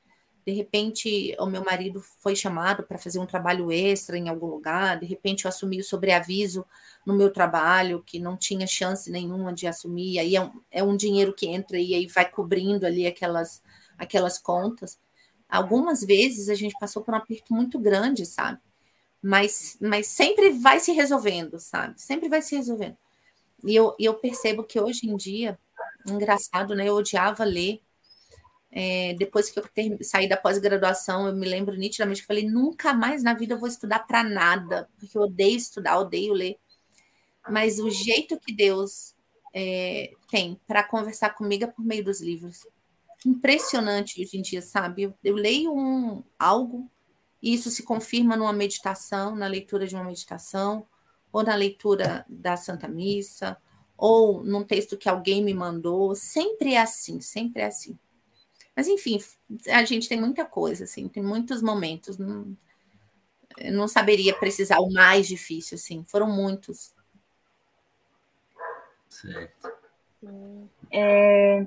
[0.46, 5.00] de repente o meu marido foi chamado para fazer um trabalho extra em algum lugar,
[5.00, 6.66] de repente eu assumi o sobreaviso
[7.04, 10.96] no meu trabalho, que não tinha chance nenhuma de assumir, aí é um, é um
[10.96, 13.62] dinheiro que entra e aí vai cobrindo ali aquelas,
[13.96, 14.98] aquelas contas.
[15.48, 18.58] Algumas vezes a gente passou por um aperto muito grande, sabe?
[19.26, 21.98] Mas, mas sempre vai se resolvendo, sabe?
[21.98, 22.94] Sempre vai se resolvendo.
[23.64, 25.58] E eu, eu percebo que hoje em dia,
[26.06, 26.86] engraçado, né?
[26.88, 27.80] Eu odiava ler
[28.70, 32.92] é, depois que eu ter, saí da pós-graduação, eu me lembro nitidamente que falei: nunca
[32.92, 36.58] mais na vida eu vou estudar para nada, porque eu odeio estudar, odeio ler.
[37.48, 39.14] Mas o jeito que Deus
[39.54, 42.66] é, tem para conversar comigo é por meio dos livros.
[43.24, 45.04] Impressionante hoje em dia, sabe?
[45.04, 46.90] Eu, eu leio um, algo
[47.52, 50.86] isso se confirma numa meditação, na leitura de uma meditação,
[51.30, 53.56] ou na leitura da Santa Missa,
[53.98, 56.14] ou num texto que alguém me mandou.
[56.14, 57.98] Sempre é assim, sempre é assim.
[58.74, 59.18] Mas, enfim,
[59.68, 62.16] a gente tem muita coisa, assim, tem muitos momentos.
[62.16, 62.56] Não,
[63.58, 66.94] eu não saberia precisar o mais difícil, assim, foram muitos.
[69.08, 69.70] Certo.
[70.90, 71.66] É,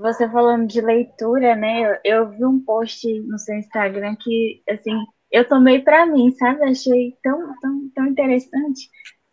[0.00, 1.82] você falando de leitura, né?
[1.82, 4.96] Eu, eu, vi um post no seu Instagram que, assim,
[5.30, 6.64] eu tomei para mim, sabe?
[6.64, 8.90] Achei tão, tão, tão interessante.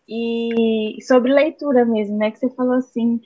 [0.08, 2.32] E sobre leitura mesmo, né?
[2.32, 3.20] Que você falou assim,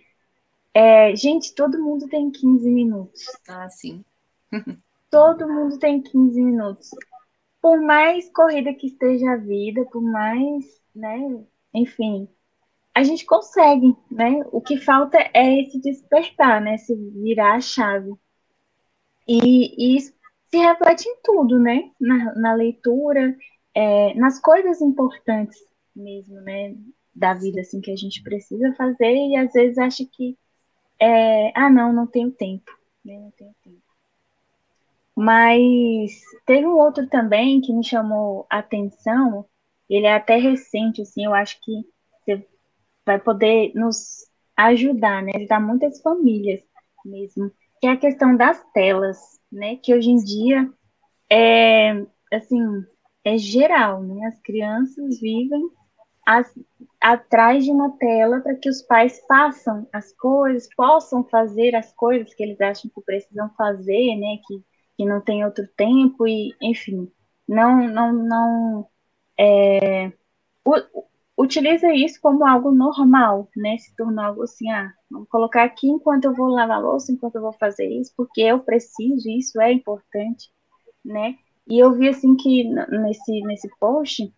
[0.73, 3.23] é, gente, todo mundo tem 15 minutos.
[3.49, 4.05] Ah, sim.
[5.09, 6.89] todo mundo tem 15 minutos.
[7.61, 10.65] Por mais corrida que esteja a vida, por mais,
[10.95, 12.27] né, enfim,
[12.93, 14.43] a gente consegue, né?
[14.51, 16.77] O que falta é esse despertar, né?
[16.77, 18.13] Se virar a chave.
[19.27, 21.89] E, e se reflete em tudo, né?
[21.99, 23.35] Na, na leitura,
[23.73, 25.57] é, nas coisas importantes
[25.95, 26.75] mesmo, né?
[27.15, 30.37] Da vida, assim, que a gente precisa fazer e às vezes acha que,
[30.99, 32.71] é, ah, não, não tenho tempo,
[33.03, 33.17] né?
[33.17, 33.81] Não tenho tempo.
[35.15, 36.11] Mas
[36.45, 39.45] teve um outro também que me chamou a atenção,
[39.89, 41.85] ele é até recente, assim, eu acho que
[42.23, 42.45] você
[43.05, 44.25] vai poder nos
[44.57, 45.31] ajudar, né?
[45.35, 46.61] Ajudar muitas famílias
[47.05, 49.17] mesmo, que é a questão das telas,
[49.51, 49.77] né?
[49.77, 50.71] Que hoje em dia
[51.31, 52.85] é, assim,
[53.23, 54.27] é geral, né?
[54.27, 55.61] As crianças vivem
[56.25, 56.53] as,
[56.99, 62.33] atrás de uma tela para que os pais façam as coisas, possam fazer as coisas
[62.33, 64.37] que eles acham que precisam fazer, né?
[64.47, 64.63] Que,
[64.97, 67.11] que não tem outro tempo e, enfim,
[67.47, 68.89] não, não, não
[69.37, 70.11] é,
[71.41, 73.77] utiliza isso como algo normal, né?
[73.77, 77.35] Se tornou algo assim, ah, vamos colocar aqui enquanto eu vou lavar a louça, enquanto
[77.35, 80.51] eu vou fazer isso, porque eu preciso, isso é importante,
[81.03, 81.35] né?
[81.67, 84.33] E eu vi assim que nesse, nesse post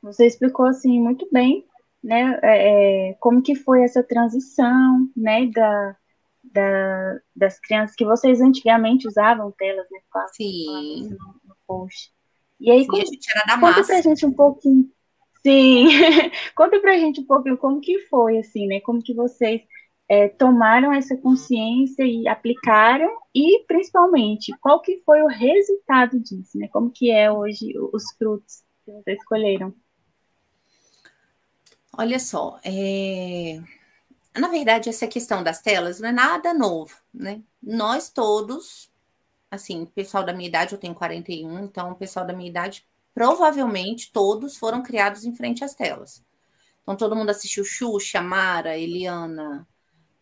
[0.00, 1.66] você explicou assim muito bem,
[2.02, 2.38] né?
[2.42, 5.46] É, é como que foi essa transição, né?
[5.46, 5.96] Da,
[6.44, 9.98] da, das crianças que vocês antigamente usavam telas, né?
[10.32, 11.08] Sim.
[11.10, 12.12] No, no post.
[12.60, 13.92] E aí, Sim, como, a gente era da conta massa.
[13.92, 14.90] pra gente um pouquinho
[15.42, 15.86] Sim,
[16.54, 18.80] conta pra gente um pouquinho como que foi, assim, né?
[18.80, 19.62] Como que vocês
[20.08, 26.68] é, tomaram essa consciência e aplicaram e, principalmente, qual que foi o resultado disso, né?
[26.68, 29.74] Como que é hoje os frutos que vocês escolheram?
[31.96, 33.60] Olha só, é...
[34.38, 37.42] na verdade, essa questão das telas não é nada novo, né?
[37.62, 38.90] Nós todos,
[39.50, 42.86] assim, pessoal da minha idade, eu tenho 41, então o pessoal da minha idade
[43.18, 46.22] provavelmente todos foram criados em frente às telas.
[46.80, 49.66] Então, todo mundo assistiu Xuxa, Mara, Eliana,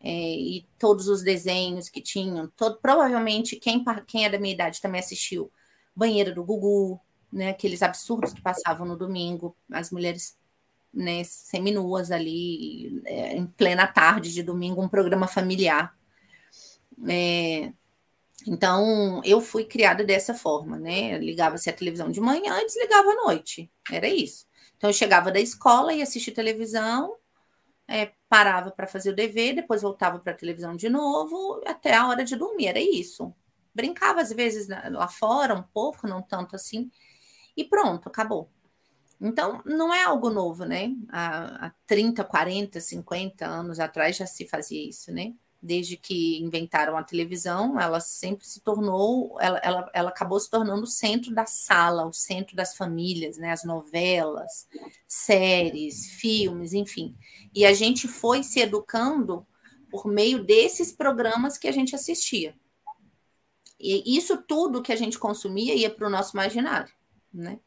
[0.01, 2.51] é, e todos os desenhos que tinham.
[2.57, 5.53] Todo, provavelmente, quem, quem é da minha idade também assistiu
[5.94, 6.99] Banheira do Gugu,
[7.30, 10.34] né, aqueles absurdos que passavam no domingo, as mulheres
[10.90, 15.94] né, seminuas ali, é, em plena tarde de domingo, um programa familiar.
[17.07, 17.74] É,
[18.47, 21.18] então, eu fui criada dessa forma, né?
[21.18, 23.70] Ligava-se a televisão de manhã e desligava à noite.
[23.90, 24.47] Era isso.
[24.76, 27.16] Então, eu chegava da escola e assistia televisão,
[27.88, 32.09] é, parava para fazer o dever, depois voltava para a televisão de novo, até a
[32.09, 32.68] hora de dormir.
[32.68, 33.34] Era isso.
[33.74, 36.90] Brincava às vezes lá fora, um pouco, não tanto assim,
[37.57, 38.51] e pronto, acabou.
[39.20, 40.94] Então, não é algo novo, né?
[41.09, 45.34] Há, há 30, 40, 50 anos atrás já se fazia isso, né?
[45.66, 50.84] Desde que inventaram a televisão, ela sempre se tornou, ela, ela, ela acabou se tornando
[50.84, 53.50] o centro da sala, o centro das famílias, né?
[53.50, 54.66] As novelas,
[55.06, 57.16] séries, filmes, enfim.
[57.54, 59.46] E a gente foi se educando
[59.90, 62.54] por meio desses programas que a gente assistia.
[63.78, 66.92] E isso tudo que a gente consumia ia para o nosso imaginário,
[67.32, 67.58] né?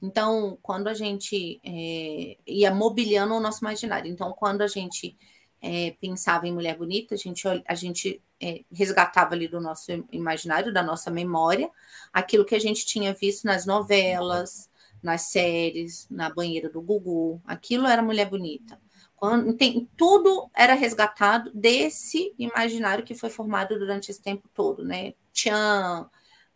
[0.00, 4.10] Então, quando a gente é, ia mobiliando o nosso imaginário.
[4.10, 5.16] Então, quando a gente
[5.60, 10.72] é, pensava em mulher bonita, a gente, a gente é, resgatava ali do nosso imaginário,
[10.72, 11.70] da nossa memória,
[12.12, 14.70] aquilo que a gente tinha visto nas novelas,
[15.02, 18.80] nas séries, na banheira do Gugu, aquilo era mulher bonita.
[19.16, 25.14] Quando, tem, tudo era resgatado desse imaginário que foi formado durante esse tempo todo, né?
[25.32, 26.08] Tchan,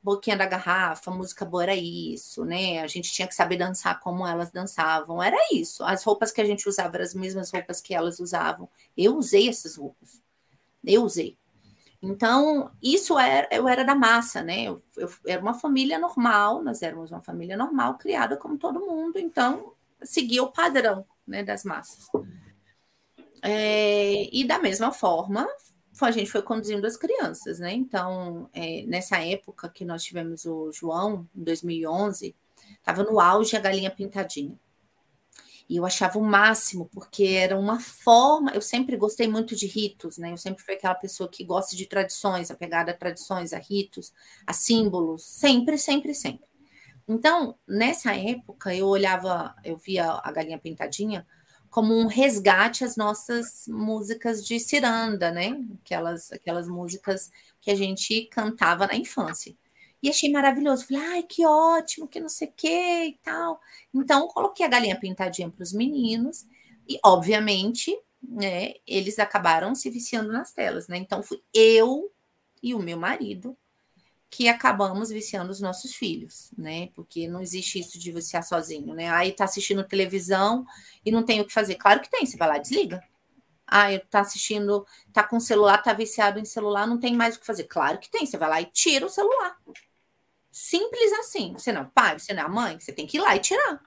[0.02, 2.80] Boquinha da Garrafa, música boa era isso, né?
[2.80, 5.84] A gente tinha que saber dançar como elas dançavam, era isso.
[5.84, 8.68] As roupas que a gente usava eram as mesmas roupas que elas usavam.
[8.96, 10.20] Eu usei essas roupas,
[10.84, 11.38] eu usei.
[12.02, 14.64] Então, isso era, eu era da massa, né?
[14.64, 19.20] Eu, eu era uma família normal, nós éramos uma família normal, criada como todo mundo,
[19.20, 19.72] então
[20.02, 22.08] seguia o padrão né, das massas.
[23.40, 25.46] É, e da mesma forma,
[26.00, 27.72] a gente foi conduzindo as crianças, né?
[27.72, 32.34] Então, é, nessa época que nós tivemos o João, em 2011,
[32.78, 34.58] estava no auge a galinha pintadinha.
[35.68, 38.50] E eu achava o máximo, porque era uma forma.
[38.52, 40.32] Eu sempre gostei muito de ritos, né?
[40.32, 44.12] Eu sempre fui aquela pessoa que gosta de tradições, apegada a tradições, a ritos,
[44.46, 46.46] a símbolos, sempre, sempre, sempre.
[47.08, 51.26] Então, nessa época, eu olhava, eu via a galinha pintadinha
[51.72, 55.58] como um resgate às nossas músicas de ciranda, né?
[55.82, 57.30] Aquelas, aquelas músicas
[57.62, 59.56] que a gente cantava na infância.
[60.02, 60.86] E achei maravilhoso.
[60.86, 62.68] Falei, ai, que ótimo, que não sei o que
[63.06, 63.58] e tal.
[63.94, 66.44] Então, coloquei a galinha pintadinha para os meninos.
[66.86, 70.98] E, obviamente, né, eles acabaram se viciando nas telas, né?
[70.98, 72.12] Então, fui eu
[72.62, 73.56] e o meu marido
[74.32, 76.88] que acabamos viciando os nossos filhos, né?
[76.94, 79.10] Porque não existe isso de viciar sozinho, né?
[79.10, 80.64] Aí tá assistindo televisão
[81.04, 81.74] e não tem o que fazer.
[81.74, 83.04] Claro que tem, você vai lá, desliga.
[83.66, 87.46] Ah, tá assistindo, tá com celular, tá viciado em celular, não tem mais o que
[87.46, 87.64] fazer.
[87.64, 89.54] Claro que tem, você vai lá e tira o celular.
[90.50, 91.52] Simples assim.
[91.52, 93.82] Você não é pai, você não é mãe, você tem que ir lá e tirar.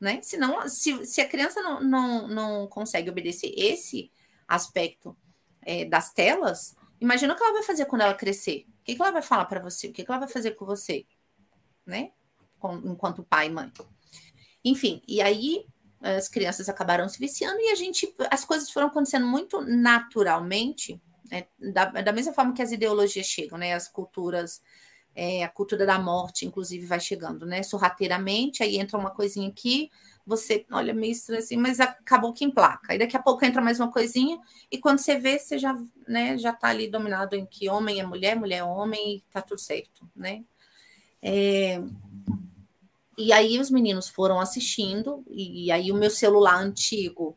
[0.00, 0.22] Né?
[0.22, 4.10] Senão, se, se a criança não, não, não consegue obedecer esse
[4.48, 5.14] aspecto
[5.60, 9.12] é, das telas, imagina o que ela vai fazer quando ela crescer que, que ela
[9.12, 9.88] vai falar para você?
[9.88, 11.06] O que, que ela vai fazer com você?
[11.86, 12.12] Né?
[12.58, 13.72] Com, enquanto pai e mãe.
[14.64, 15.66] Enfim, e aí
[16.00, 21.46] as crianças acabaram se viciando e a gente, as coisas foram acontecendo muito naturalmente, né?
[21.58, 23.74] da, da mesma forma que as ideologias chegam, né?
[23.74, 24.62] As culturas,
[25.14, 27.62] é, a cultura da morte, inclusive, vai chegando, né?
[27.62, 29.90] Sorrateiramente, aí entra uma coisinha aqui,
[30.26, 32.92] você olha meio estranho assim, mas acabou que emplaca.
[32.92, 34.38] Aí daqui a pouco entra mais uma coisinha,
[34.70, 38.06] e quando você vê, você já, né, já tá ali dominado em que homem é
[38.06, 40.44] mulher, mulher é homem, e tá tudo certo, né?
[41.22, 41.80] É...
[43.18, 47.36] E aí os meninos foram assistindo, e aí o meu celular antigo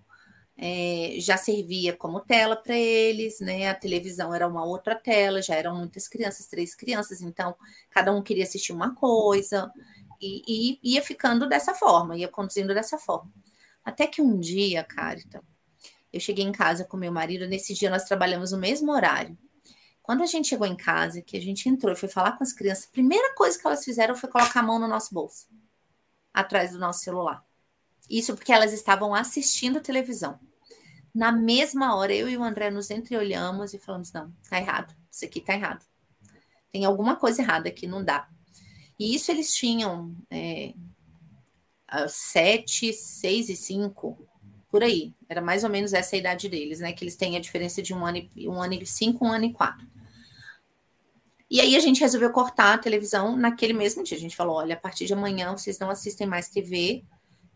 [0.57, 3.69] é, já servia como tela para eles, né?
[3.69, 7.55] A televisão era uma outra tela, já eram muitas crianças, três crianças, então
[7.89, 9.71] cada um queria assistir uma coisa.
[10.24, 13.32] E, e ia ficando dessa forma, ia conduzindo dessa forma.
[13.84, 15.43] Até que um dia, Carita,
[16.11, 19.38] eu cheguei em casa com meu marido, nesse dia nós trabalhamos no mesmo horário.
[20.01, 22.53] Quando a gente chegou em casa, que a gente entrou e foi falar com as
[22.53, 25.47] crianças, a primeira coisa que elas fizeram foi colocar a mão no nosso bolso,
[26.34, 27.43] atrás do nosso celular.
[28.09, 30.39] Isso porque elas estavam assistindo televisão.
[31.13, 35.26] Na mesma hora, eu e o André nos entreolhamos e falamos: não, tá errado, isso
[35.26, 35.86] aqui tá errado.
[36.71, 38.28] Tem alguma coisa errada aqui, não dá.
[38.99, 40.73] E isso eles tinham é,
[42.07, 44.17] sete, seis e cinco,
[44.69, 45.13] por aí.
[45.29, 46.93] Era mais ou menos essa a idade deles, né?
[46.93, 49.45] Que eles têm a diferença de um ano e, um ano e cinco, um ano
[49.45, 49.85] e quatro.
[51.49, 54.17] E aí a gente resolveu cortar a televisão naquele mesmo dia.
[54.17, 57.03] A gente falou: olha, a partir de amanhã vocês não assistem mais TV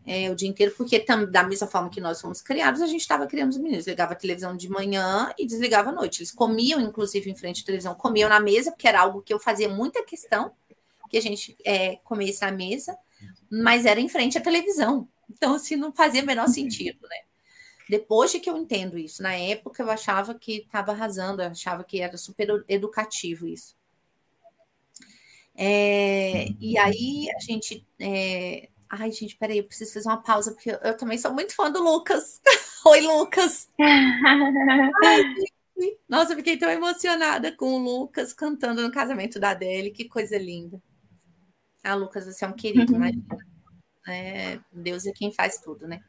[0.06, 3.00] é, o dia inteiro, porque tam, da mesma forma que nós fomos criados, a gente
[3.00, 3.86] estava criando os meninos.
[3.86, 6.20] Ligava a televisão de manhã e desligava à noite.
[6.20, 9.40] Eles comiam, inclusive, em frente à televisão, comiam na mesa, porque era algo que eu
[9.40, 10.52] fazia muita questão
[11.08, 12.96] que a gente é, comesse à mesa,
[13.50, 15.08] mas era em frente à televisão.
[15.30, 17.16] Então, assim, não fazia o menor sentido, né?
[17.88, 21.82] Depois de que eu entendo isso, na época eu achava que estava arrasando, eu achava
[21.82, 23.76] que era super educativo isso.
[25.56, 27.84] É, e aí a gente.
[27.98, 28.68] É...
[28.90, 31.70] Ai, gente, peraí, eu preciso fazer uma pausa, porque eu, eu também sou muito fã
[31.70, 32.40] do Lucas.
[32.86, 33.68] Oi, Lucas!
[33.78, 35.24] Ai,
[36.08, 40.36] nossa, eu fiquei tão emocionada com o Lucas cantando no casamento da Adele, que coisa
[40.38, 40.82] linda.
[41.88, 42.98] Ah, Lucas, você é um querido, uhum.
[43.04, 43.38] imagina.
[44.06, 46.00] É, Deus é quem faz tudo, né?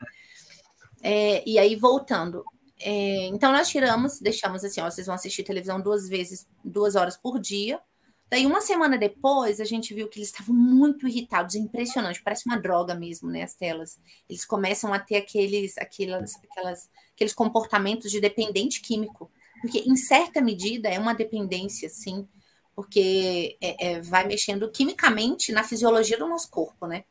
[1.01, 2.43] É, e aí, voltando.
[2.79, 7.17] É, então, nós tiramos, deixamos assim, ó, vocês vão assistir televisão duas vezes, duas horas
[7.17, 7.79] por dia.
[8.29, 12.59] Daí, uma semana depois, a gente viu que eles estavam muito irritados, impressionante, parece uma
[12.59, 13.43] droga mesmo, né?
[13.43, 13.99] As telas.
[14.29, 19.31] Eles começam a ter aqueles, aquelas, aquelas, aqueles comportamentos de dependente químico.
[19.61, 22.27] Porque, em certa medida, é uma dependência, sim
[22.79, 27.03] porque é, é, vai mexendo quimicamente na fisiologia do nosso corpo, né?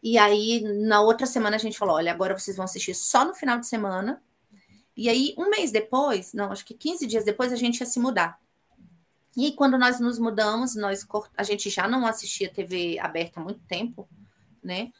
[0.00, 3.34] E aí, na outra semana, a gente falou: olha, agora vocês vão assistir só no
[3.34, 4.22] final de semana.
[4.96, 7.98] E aí, um mês depois, não, acho que 15 dias depois, a gente ia se
[7.98, 8.38] mudar.
[9.36, 11.04] E aí, quando nós nos mudamos, nós
[11.36, 14.08] a gente já não assistia TV aberta há muito tempo,
[14.62, 14.92] né?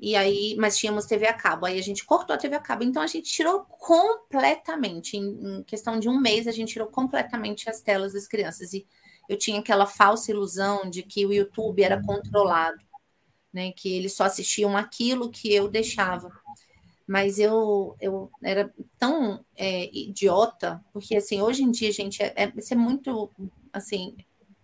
[0.00, 1.66] E aí, mas tínhamos TV a cabo.
[1.66, 2.82] Aí a gente cortou a TV a cabo.
[2.82, 7.70] Então a gente tirou completamente, em, em questão de um mês, a gente tirou completamente
[7.70, 8.72] as telas das crianças.
[8.72, 8.84] E
[9.30, 12.84] eu tinha aquela falsa ilusão de que o YouTube era controlado,
[13.52, 13.70] né?
[13.70, 16.32] Que eles só assistiam aquilo que eu deixava.
[17.06, 22.52] Mas eu, eu era tão é, idiota, porque assim, hoje em dia, gente, é, é,
[22.56, 23.30] isso é muito
[23.72, 24.16] assim,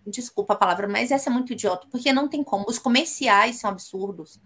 [0.04, 2.64] desculpa a palavra, mas essa é muito idiota, porque não tem como.
[2.68, 4.40] Os comerciais são absurdos.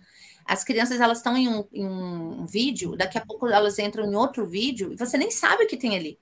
[0.45, 4.15] As crianças elas estão em um, em um vídeo, daqui a pouco elas entram em
[4.15, 6.19] outro vídeo e você nem sabe o que tem ali.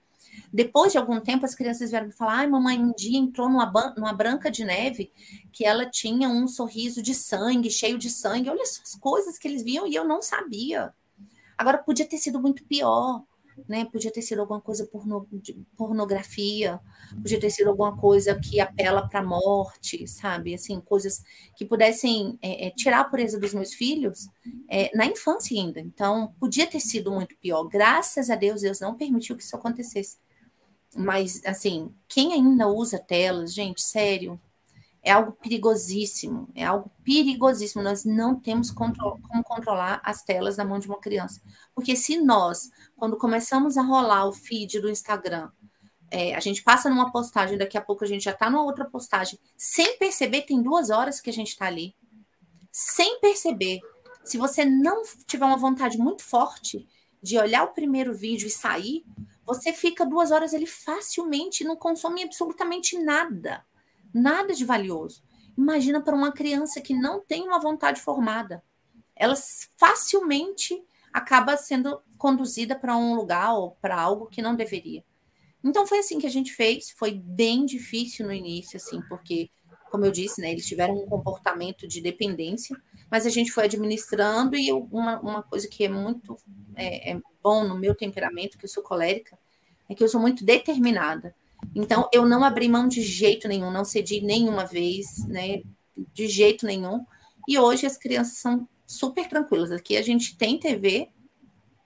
[0.53, 4.13] Depois de algum tempo, as crianças vieram falar: ai, mamãe, um dia entrou numa, numa
[4.13, 5.13] branca de neve
[5.53, 8.49] que ela tinha um sorriso de sangue, cheio de sangue.
[8.51, 10.95] Olha as coisas que eles viam e eu não sabia.
[11.57, 13.25] Agora, podia ter sido muito pior.
[13.67, 13.85] Né?
[13.87, 15.27] Podia ter sido alguma coisa porno,
[15.77, 16.81] pornografia,
[17.15, 20.55] podia ter sido alguma coisa que apela para a morte, sabe?
[20.55, 21.23] Assim, coisas
[21.57, 24.29] que pudessem é, é, tirar a pureza dos meus filhos
[24.69, 25.81] é, na infância ainda.
[25.81, 27.65] Então, podia ter sido muito pior.
[27.65, 30.19] Graças a Deus, Deus não permitiu que isso acontecesse.
[30.97, 34.41] Mas, assim, quem ainda usa telas, gente, sério,
[35.03, 37.83] é algo perigosíssimo, é algo perigosíssimo.
[37.83, 38.95] Nós não temos como
[39.45, 41.41] controlar as telas na mão de uma criança.
[41.75, 45.51] Porque se nós, quando começamos a rolar o feed do Instagram,
[46.11, 48.85] é, a gente passa numa postagem, daqui a pouco a gente já está numa outra
[48.85, 51.95] postagem, sem perceber, tem duas horas que a gente está ali.
[52.73, 53.81] Sem perceber.
[54.25, 56.87] Se você não tiver uma vontade muito forte
[57.23, 59.05] de olhar o primeiro vídeo e sair,
[59.45, 63.65] você fica duas horas ali facilmente não consome absolutamente nada
[64.13, 65.23] nada de valioso.
[65.57, 68.63] Imagina para uma criança que não tem uma vontade formada.
[69.17, 69.35] Ela
[69.77, 70.81] facilmente
[71.13, 75.05] acaba sendo conduzida para um lugar ou para algo que não deveria.
[75.63, 79.51] Então foi assim que a gente fez, foi bem difícil no início, assim, porque,
[79.91, 82.77] como eu disse, né, eles tiveram um comportamento de dependência,
[83.11, 86.39] mas a gente foi administrando e uma, uma coisa que é muito
[86.77, 89.37] é, é bom no meu temperamento, que eu sou colérica,
[89.89, 91.35] é que eu sou muito determinada.
[91.75, 95.63] Então, eu não abri mão de jeito nenhum, não cedi nenhuma vez, né?
[96.13, 97.05] De jeito nenhum.
[97.47, 99.71] E hoje as crianças são super tranquilas.
[99.71, 101.11] Aqui a gente tem TV.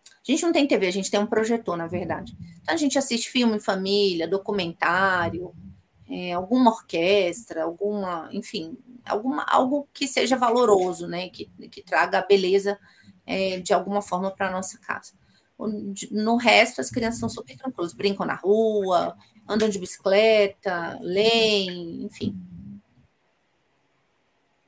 [0.07, 2.37] A gente não tem TV, a gente tem um projetor, na verdade.
[2.63, 5.53] Então a gente assiste filme em família, documentário,
[6.09, 11.29] é, alguma orquestra, alguma, enfim, alguma, algo que seja valoroso, né?
[11.29, 12.79] Que, que traga a beleza
[13.27, 15.13] é, de alguma forma para a nossa casa.
[16.11, 19.17] No resto, as crianças são super tranquilas, brincam na rua,
[19.49, 22.37] andam de bicicleta, leem, enfim.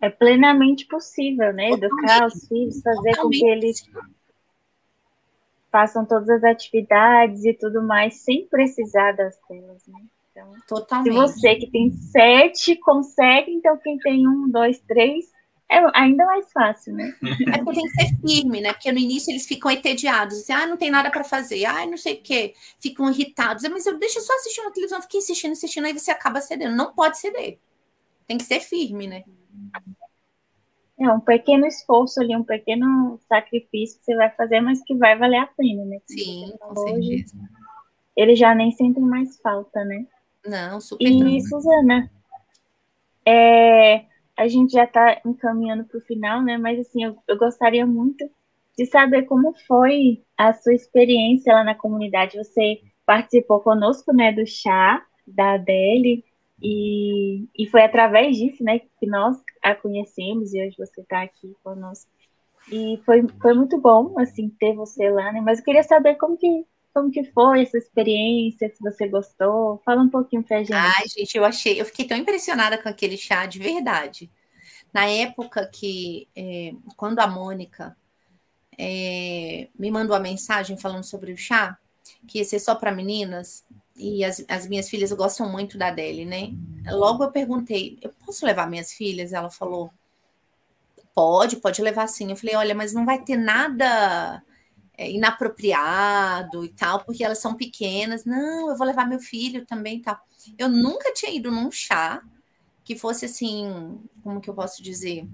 [0.01, 1.71] É plenamente possível, né?
[1.71, 3.23] Educar os filhos, fazer Totalmente.
[3.23, 3.89] com que eles
[5.73, 10.01] façam todas as atividades e tudo mais sem precisar das telas, né?
[10.31, 11.13] Então, Totalmente.
[11.13, 15.34] Se você que tem sete consegue, então quem tem um, dois, três
[15.71, 17.15] é ainda mais fácil, né?
[17.55, 18.73] É porque tem que ser firme, né?
[18.73, 21.97] Porque no início eles ficam entediados, assim, ah, não tem nada para fazer, ah, não
[21.97, 25.87] sei o quê, ficam irritados, mas eu deixo só assistir uma televisão, fiquei insistindo, insistindo,
[25.87, 26.77] aí você acaba cedendo.
[26.77, 27.59] Não pode ceder.
[28.27, 29.25] Tem que ser firme, né?
[30.99, 35.19] É um pequeno esforço ali, um pequeno sacrifício que você vai fazer, mas que vai
[35.19, 35.99] valer a pena, né?
[36.07, 37.37] Sim, com certeza.
[38.17, 40.07] Eles já nem sentem mais falta, né?
[40.47, 41.05] Não, super.
[41.05, 41.49] E, tranquilo.
[41.49, 42.11] Suzana,
[43.27, 44.05] é,
[44.37, 46.59] a gente já está encaminhando para o final, né?
[46.59, 48.29] Mas assim, eu, eu, gostaria muito
[48.77, 52.37] de saber como foi a sua experiência lá na comunidade.
[52.37, 56.25] Você participou conosco, né, do chá da Adele
[56.61, 61.55] e, e foi através disso, né, que nós a conhecemos e hoje você está aqui
[61.63, 62.11] conosco.
[62.73, 65.41] E foi, foi muito bom, assim, ter você lá, né?
[65.41, 66.65] Mas eu queria saber como que
[66.95, 69.83] como que foi essa experiência, se você gostou?
[69.85, 70.73] Fala um pouquinho pra gente.
[70.73, 74.31] Ai, gente, eu achei, eu fiquei tão impressionada com aquele chá de verdade.
[74.93, 77.97] Na época que, é, quando a Mônica
[78.79, 81.77] é, me mandou a mensagem falando sobre o chá,
[82.29, 83.65] que ia ser só para meninas,
[83.97, 86.53] e as, as, minhas filhas gostam muito da Adele, né?
[86.87, 89.33] Logo eu perguntei, eu posso levar minhas filhas?
[89.33, 89.91] Ela falou,
[91.13, 92.31] pode, pode levar sim.
[92.31, 94.43] Eu falei, olha, mas não vai ter nada
[94.97, 98.25] é, inapropriado e tal, porque elas são pequenas.
[98.25, 100.19] Não, eu vou levar meu filho também e tal.
[100.59, 102.23] Eu nunca tinha ido num chá
[102.85, 105.27] que fosse assim, como que eu posso dizer?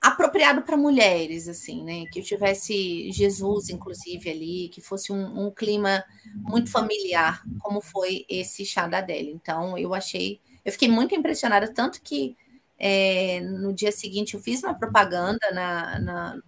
[0.00, 2.04] Apropriado para mulheres, assim, né?
[2.10, 6.02] Que eu tivesse Jesus, inclusive, ali, que fosse um, um clima
[6.36, 9.30] muito familiar, como foi esse chá da Adele.
[9.30, 12.34] Então, eu achei, eu fiquei muito impressionada, tanto que
[12.78, 16.38] é, no dia seguinte eu fiz uma propaganda na, na,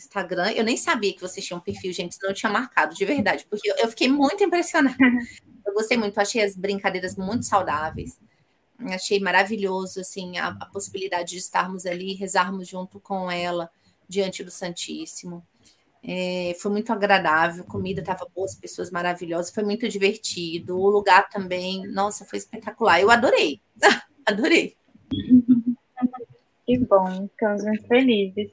[0.00, 0.52] Instagram.
[0.52, 3.46] Eu nem sabia que vocês tinham um perfil, gente, senão eu tinha marcado, de verdade,
[3.48, 4.96] porque eu, fiquei muito impressionada.
[5.66, 8.18] Eu gostei muito, achei as brincadeiras muito saudáveis.
[8.86, 13.70] Achei maravilhoso, assim, a, a possibilidade de estarmos ali, rezarmos junto com ela
[14.08, 15.46] diante do Santíssimo.
[16.02, 20.76] É, foi muito agradável, a comida estava boa, as pessoas maravilhosas, foi muito divertido.
[20.76, 23.00] O lugar também, nossa, foi espetacular.
[23.00, 23.60] Eu adorei,
[24.26, 24.76] adorei.
[26.70, 28.52] Que bom, ficamos muito felizes.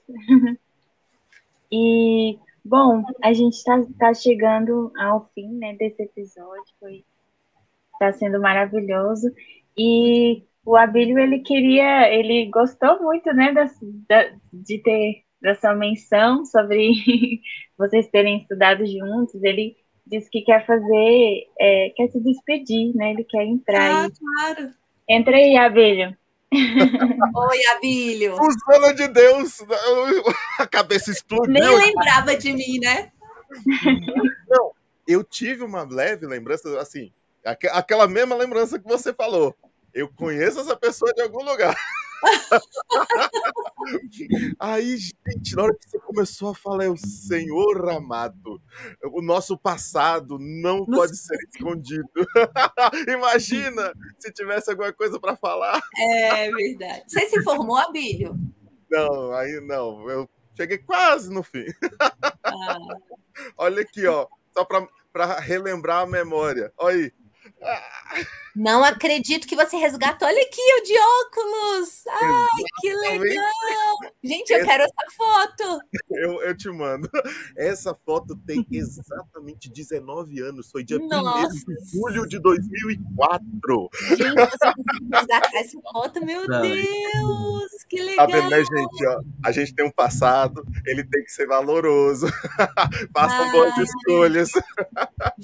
[1.71, 6.73] E, bom, a gente está tá chegando ao fim né, desse episódio,
[7.93, 9.31] está sendo maravilhoso.
[9.77, 13.65] E o Abílio, ele queria, ele gostou muito, né, da,
[14.09, 16.91] da, de ter dessa menção sobre
[17.77, 19.41] vocês terem estudado juntos.
[19.43, 19.75] Ele
[20.05, 23.11] disse que quer fazer, é, quer se despedir, né?
[23.11, 23.91] Ele quer entrar.
[23.91, 24.11] Ah, aí.
[24.11, 24.73] claro.
[25.07, 26.15] Entra aí, Abílio.
[26.53, 28.37] Oi, Abílio.
[28.39, 29.59] Usando de Deus,
[30.57, 31.51] a cabeça explodiu.
[31.51, 33.11] Nem lembrava de mim, né?
[34.47, 34.71] Não,
[35.07, 37.11] eu tive uma leve lembrança, assim,
[37.43, 39.55] aquela mesma lembrança que você falou.
[39.93, 41.75] Eu conheço essa pessoa de algum lugar.
[44.59, 48.61] Aí, gente, na hora que você começou a falar, é o Senhor amado,
[49.11, 50.91] o nosso passado não Nossa.
[50.91, 52.09] pode ser escondido.
[53.07, 55.81] Imagina se tivesse alguma coisa para falar.
[55.97, 57.03] É verdade.
[57.07, 58.35] Você se formou, Abílio?
[58.89, 60.09] Não, aí não.
[60.09, 61.65] Eu cheguei quase no fim.
[62.43, 62.77] Ah.
[63.57, 66.71] Olha aqui, ó, só para relembrar a memória.
[66.77, 67.13] Olha aí.
[68.57, 70.27] Não acredito que você resgatou.
[70.27, 72.03] Olha aqui o de óculos.
[72.09, 73.53] Ai, que legal.
[74.23, 74.65] Gente, eu essa...
[74.65, 75.79] quero essa foto.
[76.09, 77.07] Eu, eu te mando.
[77.55, 80.71] Essa foto tem exatamente 19 anos.
[80.71, 83.89] Foi dia 1 de julho de 2004.
[84.07, 86.25] Gente, você conseguiu resgatar essa foto?
[86.25, 86.61] Meu Não.
[86.61, 88.25] Deus, que legal.
[88.25, 89.07] Tá vendo, né, gente?
[89.07, 92.25] Ó, a gente tem um passado, ele tem que ser valoroso.
[93.13, 94.49] Façam boas escolhas.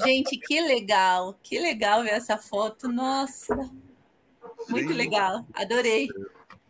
[0.03, 1.37] Gente, que legal.
[1.43, 2.87] Que legal ver essa foto.
[2.87, 3.02] Nossa,
[4.69, 4.93] muito Sim.
[4.93, 6.07] legal, adorei.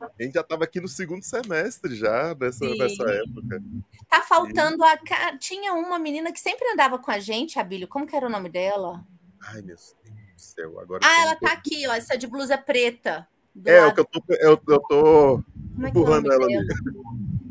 [0.01, 3.63] A gente já estava aqui no segundo semestre já nessa, nessa época.
[4.09, 4.97] Tá faltando a.
[5.37, 7.87] Tinha uma menina que sempre andava com a gente, Abílio.
[7.87, 9.05] Como que era o nome dela?
[9.41, 9.95] Ai, meu Deus
[10.35, 10.79] do céu.
[10.79, 11.93] Agora ah, ela tá aqui, ó.
[11.93, 13.27] Essa de blusa preta.
[13.65, 13.91] É, lado.
[13.91, 15.43] o que eu tô, eu, eu tô
[15.75, 16.67] Como é, é empurrando é ela ali.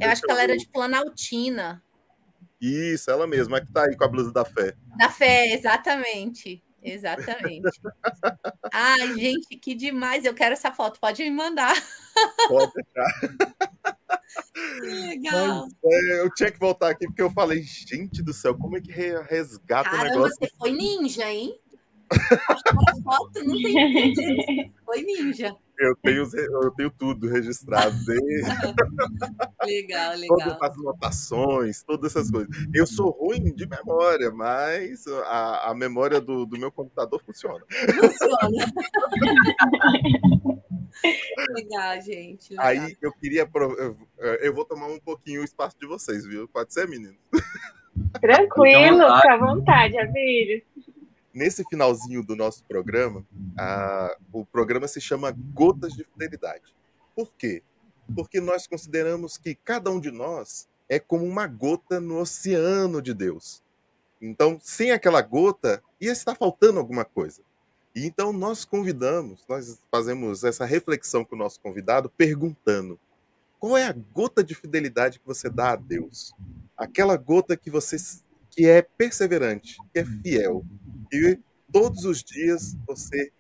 [0.01, 1.83] Eu acho que ela era de Planaltina.
[2.61, 4.75] Isso, ela mesma, é que tá aí com a blusa da fé.
[4.97, 6.63] Da fé, exatamente.
[6.83, 7.81] Exatamente.
[8.73, 10.25] Ai, gente, que demais.
[10.25, 10.99] Eu quero essa foto.
[11.01, 11.75] Pode me mandar.
[12.49, 13.21] Pode deixar.
[14.81, 15.69] Que legal.
[15.83, 18.81] Mas, é, eu tinha que voltar aqui porque eu falei, gente do céu, como é
[18.81, 20.37] que resgata Caramba, o negócio?
[20.39, 21.59] Você foi ninja, hein?
[23.03, 25.57] Foto não tem Foi ninja.
[25.79, 27.97] Eu tenho, eu tenho tudo registrado.
[29.65, 30.39] legal, legal.
[30.39, 32.49] Todas as anotações, todas essas coisas.
[32.73, 37.65] Eu sou ruim de memória, mas a, a memória do, do meu computador funciona.
[38.01, 38.49] Funciona.
[41.51, 42.51] legal, gente.
[42.51, 42.67] Legal.
[42.67, 43.49] Aí eu queria.
[43.79, 43.97] Eu,
[44.35, 46.47] eu vou tomar um pouquinho o espaço de vocês, viu?
[46.47, 47.17] Pode ser, menino?
[48.21, 50.63] Tranquilo, fica à vontade, Abílio.
[51.35, 53.25] Nesse finalzinho do nosso programa,
[53.59, 56.75] a, o programa se chama Gotas de Fidelidade.
[57.15, 57.63] Por quê?
[58.15, 63.15] Porque nós consideramos que cada um de nós é como uma gota no oceano de
[63.15, 63.63] Deus.
[64.21, 67.43] Então, sem aquela gota, ia estar faltando alguma coisa.
[67.95, 72.99] E então nós convidamos, nós fazemos essa reflexão com o nosso convidado, perguntando:
[73.59, 76.33] qual é a gota de fidelidade que você dá a Deus?
[76.77, 77.97] Aquela gota que você
[78.53, 80.65] que é perseverante, que é fiel,
[81.13, 81.39] e
[81.73, 83.33] todos os dias você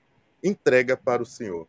[0.42, 1.68] entrega para o Senhor.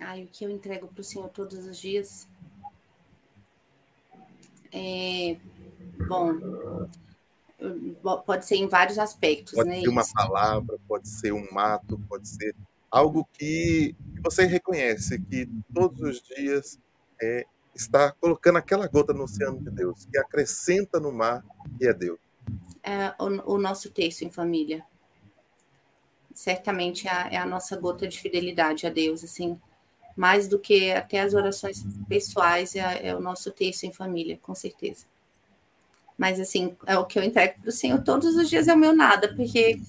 [0.00, 2.26] Ai, o que eu entrego para o Senhor todos os dias?
[4.72, 5.36] É,
[6.08, 6.38] bom,
[8.24, 9.80] pode ser em vários aspectos, pode né?
[9.80, 12.54] ser uma palavra, pode ser um mato, pode ser
[12.90, 16.78] algo que você reconhece que todos os dias
[17.20, 21.44] é, está colocando aquela gota no oceano de Deus, que acrescenta no mar,
[21.78, 22.18] que é Deus.
[22.82, 24.84] É o, o nosso texto em família.
[26.34, 29.60] Certamente é a, é a nossa gota de fidelidade a Deus, assim,
[30.16, 34.54] mais do que até as orações pessoais, é, é o nosso texto em família, com
[34.54, 35.06] certeza.
[36.16, 38.78] Mas, assim, é o que eu entrego para o Senhor todos os dias é o
[38.78, 39.80] meu nada, porque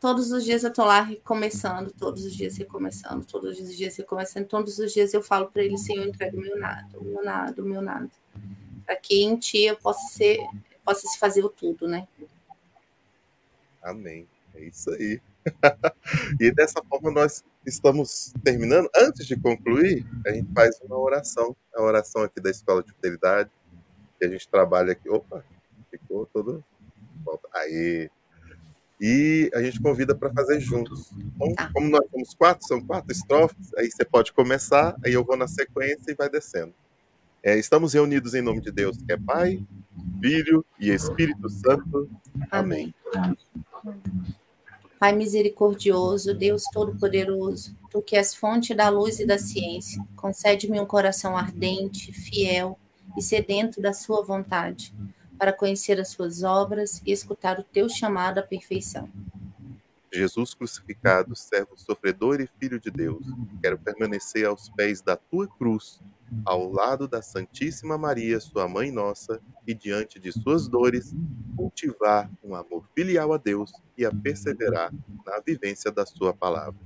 [0.00, 4.46] Todos os dias eu tô lá recomeçando, todos os dias recomeçando, todos os dias recomeçando,
[4.46, 7.62] todos os dias eu falo para ele, Senhor, entrega o meu nada, o meu nada,
[7.62, 8.08] o meu nada.
[8.86, 10.38] Para que em ti eu possa ser,
[10.84, 12.06] possa se fazer o tudo, né?
[13.82, 14.28] Amém.
[14.54, 15.20] É isso aí.
[16.40, 18.88] e dessa forma nós estamos terminando.
[18.94, 23.50] Antes de concluir, a gente faz uma oração, a oração aqui da Escola de Fidelidade,
[24.18, 25.08] que a gente trabalha aqui.
[25.08, 25.44] Opa,
[25.90, 26.64] ficou todo.
[27.52, 28.10] Aí,
[29.00, 31.10] e a gente convida para fazer juntos.
[31.16, 31.70] Então, tá.
[31.72, 35.46] como nós somos quatro, são quatro estrofes, aí você pode começar, aí eu vou na
[35.46, 36.74] sequência e vai descendo.
[37.42, 39.62] É, estamos reunidos em nome de Deus, que é Pai,
[40.20, 42.10] Filho e Espírito Santo.
[42.50, 42.92] Amém.
[43.14, 43.36] Amém.
[44.98, 50.84] Pai misericordioso, Deus Todo-Poderoso, Tu que és fonte da luz e da ciência, concede-me um
[50.84, 52.76] coração ardente, fiel
[53.16, 54.92] e sedento da Sua vontade
[55.38, 59.08] para conhecer as suas obras e escutar o teu chamado à perfeição.
[60.12, 63.24] Jesus crucificado, servo sofredor e filho de Deus,
[63.62, 66.00] quero permanecer aos pés da tua cruz,
[66.44, 71.14] ao lado da Santíssima Maria, sua mãe nossa, e diante de suas dores,
[71.56, 74.92] cultivar um amor filial a Deus e a perseverar
[75.26, 76.78] na vivência da sua palavra.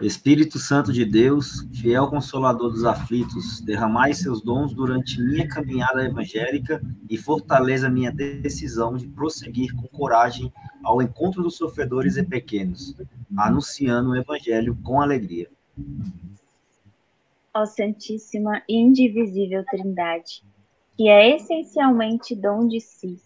[0.00, 6.80] Espírito Santo de Deus, fiel consolador dos aflitos, derramai seus dons durante minha caminhada evangélica
[7.08, 10.50] e fortaleça minha decisão de prosseguir com coragem
[10.82, 12.96] ao encontro dos sofredores e pequenos,
[13.36, 15.50] anunciando o evangelho com alegria.
[17.52, 20.42] Ó Santíssima e Indivisível Trindade,
[20.96, 23.20] que é essencialmente dom de si,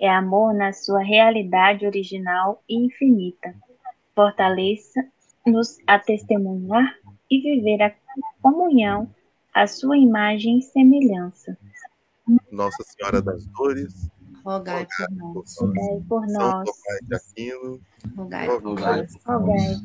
[0.00, 3.54] é amor na sua realidade original e infinita.
[4.16, 5.06] Fortaleça
[5.48, 6.94] nos a testemunhar
[7.30, 7.94] e viver a
[8.40, 9.12] comunhão,
[9.54, 11.56] a sua imagem e semelhança.
[12.50, 14.08] Nossa Senhora das Dores,
[14.44, 15.56] rogai por nós.
[15.58, 16.68] Rogai por nós.
[18.16, 18.48] Rogai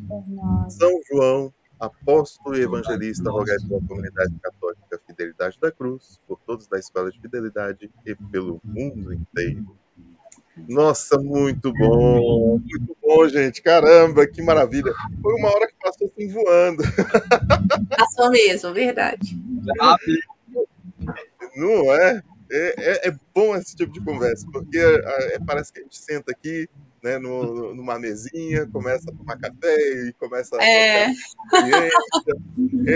[0.07, 0.73] por nós.
[0.73, 6.80] São João, apóstolo e evangelista, rogai pela comunidade católica Fidelidade da Cruz, por todos da
[6.80, 9.77] Escola de Fidelidade e pelo mundo inteiro.
[10.67, 13.61] Nossa, muito bom, muito bom, gente.
[13.61, 14.93] Caramba, que maravilha.
[15.21, 16.84] Foi uma hora que passou assim voando.
[17.97, 19.35] Passou mesmo, verdade.
[21.55, 22.21] Não é?
[22.51, 26.31] É, é- é bom esse tipo de conversa, porque é, parece que a gente senta
[26.31, 26.69] aqui,
[27.01, 29.75] né, no- numa mesinha, começa a tomar café
[30.07, 31.89] e começa a É,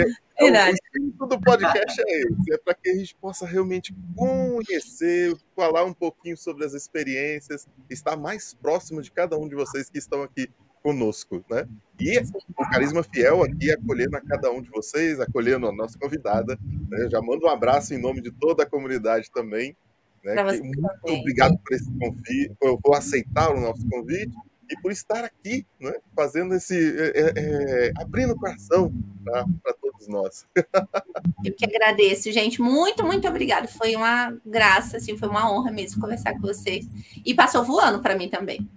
[0.39, 0.71] Então, verdade.
[0.71, 5.83] o espírito do podcast é esse, é para que a gente possa realmente conhecer, falar
[5.83, 10.21] um pouquinho sobre as experiências, estar mais próximo de cada um de vocês que estão
[10.21, 10.47] aqui
[10.83, 11.67] conosco, né?
[11.99, 16.55] E o Carisma Fiel aqui acolhendo a cada um de vocês, acolhendo a nossa convidada,
[16.87, 17.09] né?
[17.09, 19.75] Já mando um abraço em nome de toda a comunidade também,
[20.23, 20.35] né?
[20.43, 21.19] Muito também.
[21.19, 24.35] obrigado por esse convite, por aceitar o nosso convite
[24.69, 25.93] e por estar aqui, né?
[26.15, 30.45] Fazendo esse, é, é, é, abrindo o coração para todos nós.
[31.43, 32.61] Eu que agradeço, gente.
[32.61, 33.67] Muito, muito obrigada.
[33.67, 36.85] Foi uma graça, assim, foi uma honra mesmo conversar com vocês.
[37.25, 38.67] E passou voando para mim também.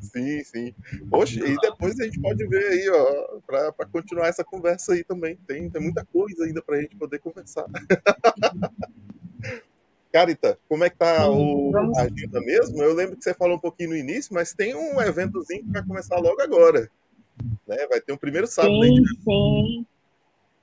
[0.00, 0.74] Sim, sim.
[1.08, 5.36] Poxa, e depois a gente pode ver aí, ó, para continuar essa conversa aí também.
[5.46, 7.64] Tem, tem muita coisa ainda para a gente poder conversar.
[10.12, 12.82] Carita, como é que tá o, Vamos- a agenda mesmo?
[12.82, 15.82] Eu lembro que você falou um pouquinho no início, mas tem um eventozinho que vai
[15.84, 16.90] começar logo agora.
[17.66, 17.86] Né?
[17.88, 18.88] Vai ter um primeiro sábado aí.
[18.96, 19.86] Sim, sim.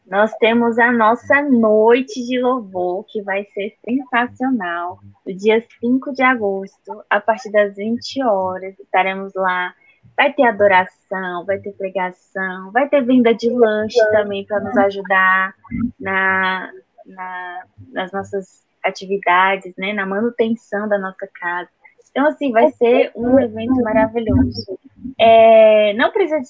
[0.06, 5.00] Nós temos a nossa noite de louvor, que vai ser sensacional.
[5.26, 9.74] No dia 5 de agosto, a partir das 20 horas, estaremos lá.
[10.18, 15.54] Vai ter adoração, vai ter pregação, vai ter venda de lanche também para nos ajudar
[16.00, 16.72] na,
[17.06, 19.94] na- nas nossas atividades, né?
[19.94, 21.70] Na manutenção da nossa casa.
[22.12, 24.80] Então, assim, vai ser um evento maravilhoso.
[25.18, 26.42] É, não precisa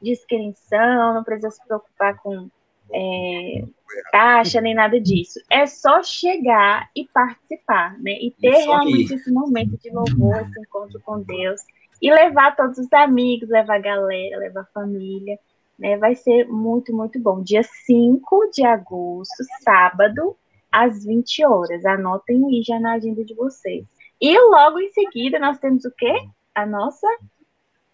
[0.00, 2.48] de, inscrição, não precisa se preocupar com
[2.92, 3.64] é,
[4.12, 5.40] taxa nem nada disso.
[5.50, 8.12] É só chegar e participar, né?
[8.12, 11.60] E ter realmente esse momento de louvor, esse encontro com Deus.
[12.00, 15.38] E levar todos os amigos, levar a galera, levar a família.
[15.78, 15.96] Né?
[15.96, 17.42] Vai ser muito, muito bom.
[17.42, 20.36] Dia 5 de agosto, sábado,
[20.70, 21.84] às 20 horas.
[21.84, 23.84] Anotem aí já na agenda de vocês.
[24.20, 26.14] E logo em seguida nós temos o quê?
[26.54, 27.06] A nossa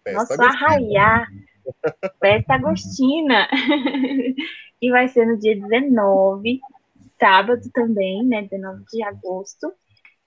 [0.05, 1.25] Festa nosso arraiá,
[2.19, 3.47] festa agostina,
[4.79, 6.59] que vai ser no dia 19,
[7.19, 9.73] sábado também, né, 19 de agosto,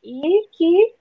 [0.03, 0.95] e que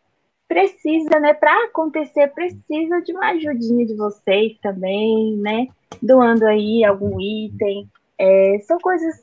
[0.47, 5.67] precisa, né, para acontecer, precisa de uma ajudinha de vocês também, né,
[6.01, 9.15] doando aí algum item, É, são coisas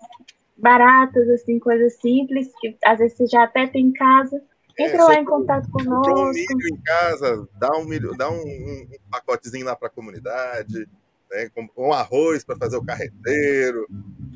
[0.57, 4.41] baratas, assim, coisas simples, que às vezes você já até tem em casa,
[4.79, 8.17] É, entra lá só em contato Comprou um conosco, milho em casa, dá um, milho,
[8.17, 10.89] dá um, um pacotezinho lá para a comunidade,
[11.31, 13.87] né, com, com arroz para fazer o carreteiro.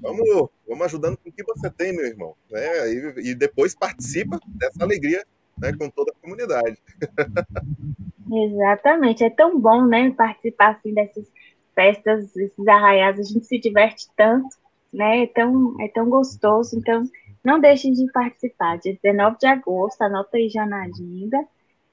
[0.02, 2.34] Vamos, vamos ajudando com o que você tem, meu irmão.
[2.50, 2.92] Né?
[2.92, 5.24] E, e depois participa dessa alegria
[5.58, 6.78] né, com toda a comunidade.
[8.30, 11.26] Exatamente, é tão bom, né, participar assim dessas
[11.74, 14.48] festas, desses arraiais, a gente se diverte tanto,
[14.92, 17.02] né, é tão, é tão gostoso, então
[17.44, 21.44] não deixem de participar, dia 19 de agosto, anota aí já na agenda,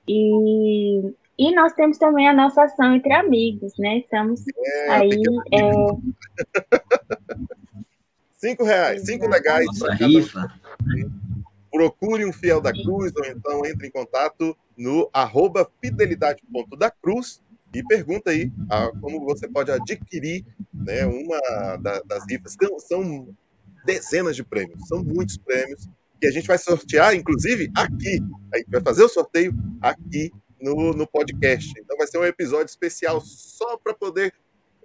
[0.07, 5.71] e, e nós temos também a nossa ação entre amigos, né, estamos É, aí, é,
[8.37, 9.65] cinco reais, cinco legais.
[9.65, 10.53] Nossa para cada rifa.
[11.71, 17.41] procure um fiel da cruz ou então entre em contato no arroba fidelidade.dacruz
[17.79, 22.55] e pergunta aí ah, como você pode adquirir né, uma da- das rifas.
[22.59, 23.27] São, são
[23.85, 25.87] dezenas de prêmios, são muitos prêmios
[26.19, 28.19] que a gente vai sortear, inclusive aqui.
[28.53, 30.31] A gente vai fazer o sorteio aqui
[30.61, 31.71] no, no podcast.
[31.77, 34.33] Então vai ser um episódio especial só para poder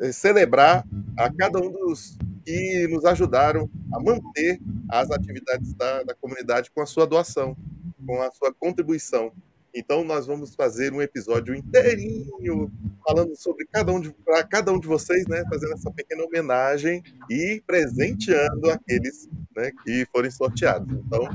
[0.00, 0.84] eh, celebrar
[1.16, 4.58] a cada um dos que nos ajudaram a manter
[4.88, 7.56] as atividades da, da comunidade com a sua doação,
[8.04, 9.32] com a sua contribuição.
[9.74, 12.70] Então nós vamos fazer um episódio inteirinho
[13.06, 17.02] falando sobre cada um de para cada um de vocês, né, fazendo essa pequena homenagem
[17.28, 20.92] e presenteando aqueles, né, que forem sorteados.
[20.92, 21.28] Então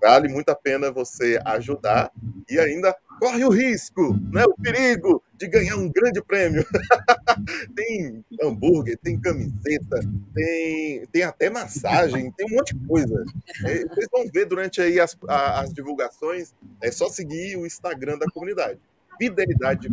[0.00, 2.10] vale muito a pena você ajudar
[2.48, 6.64] e ainda corre o risco, né, o perigo de ganhar um grande prêmio.
[7.74, 10.00] tem hambúrguer, tem camiseta,
[10.34, 13.24] tem, tem até massagem, tem um monte de coisa.
[13.64, 18.26] É, vocês vão ver durante aí as, as divulgações, é só seguir o Instagram da
[18.26, 18.78] comunidade.
[19.18, 19.88] Fidelidade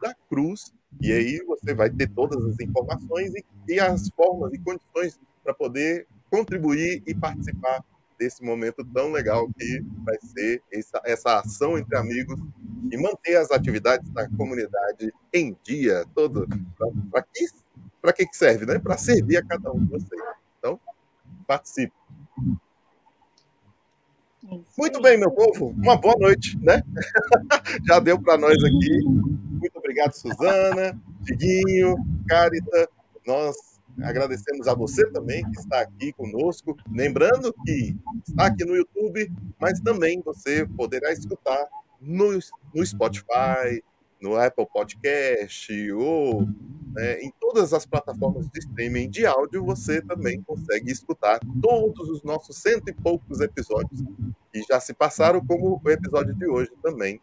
[0.00, 4.58] da Cruz, e aí você vai ter todas as informações e, e as formas e
[4.58, 7.84] condições para poder contribuir e participar
[8.22, 12.38] desse momento tão legal que vai ser essa, essa ação entre amigos
[12.90, 16.46] e manter as atividades da comunidade em dia todo.
[17.10, 17.48] Para que,
[18.00, 18.64] pra que serve?
[18.64, 18.78] Né?
[18.78, 20.22] Para servir a cada um de vocês.
[20.58, 20.78] Então,
[21.46, 21.92] participe.
[24.78, 25.70] Muito bem, meu povo.
[25.70, 26.82] Uma boa noite, né?
[27.86, 29.04] Já deu para nós aqui.
[29.04, 31.96] Muito obrigado, Suzana, Diguinho,
[32.28, 32.88] Carita.
[33.26, 33.56] Nós
[34.00, 36.76] agradecemos a você também que está aqui conosco.
[36.90, 37.96] Lembrando que
[38.26, 41.66] está aqui no YouTube, mas também você poderá escutar
[42.00, 42.38] no,
[42.74, 43.82] no Spotify,
[44.20, 46.46] no Apple Podcast ou
[46.94, 52.22] né, em todas as plataformas de streaming de áudio, você também consegue escutar todos os
[52.22, 54.00] nossos cento e poucos episódios
[54.52, 57.20] que já se passaram, como o episódio de hoje também.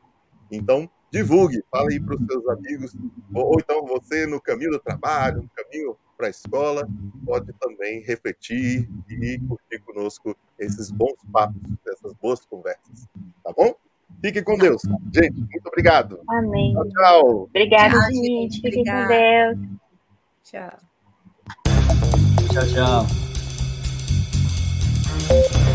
[0.52, 2.96] Então, divulgue, fale aí para os seus amigos,
[3.34, 6.86] ou, ou então você no caminho do trabalho, no caminho para a escola,
[7.26, 13.08] pode também refletir e curtir conosco esses bons papos, essas boas conversas.
[13.42, 13.74] Tá bom?
[14.22, 14.82] Fique com Deus.
[15.14, 16.20] Gente, muito obrigado.
[16.28, 16.74] Amém.
[16.74, 17.44] Tchau, tchau.
[17.44, 18.60] Obrigada, tchau, gente.
[18.60, 19.58] Fique com Deus.
[20.44, 20.78] Tchau.
[22.52, 22.68] Tchau,
[25.48, 25.69] tchau.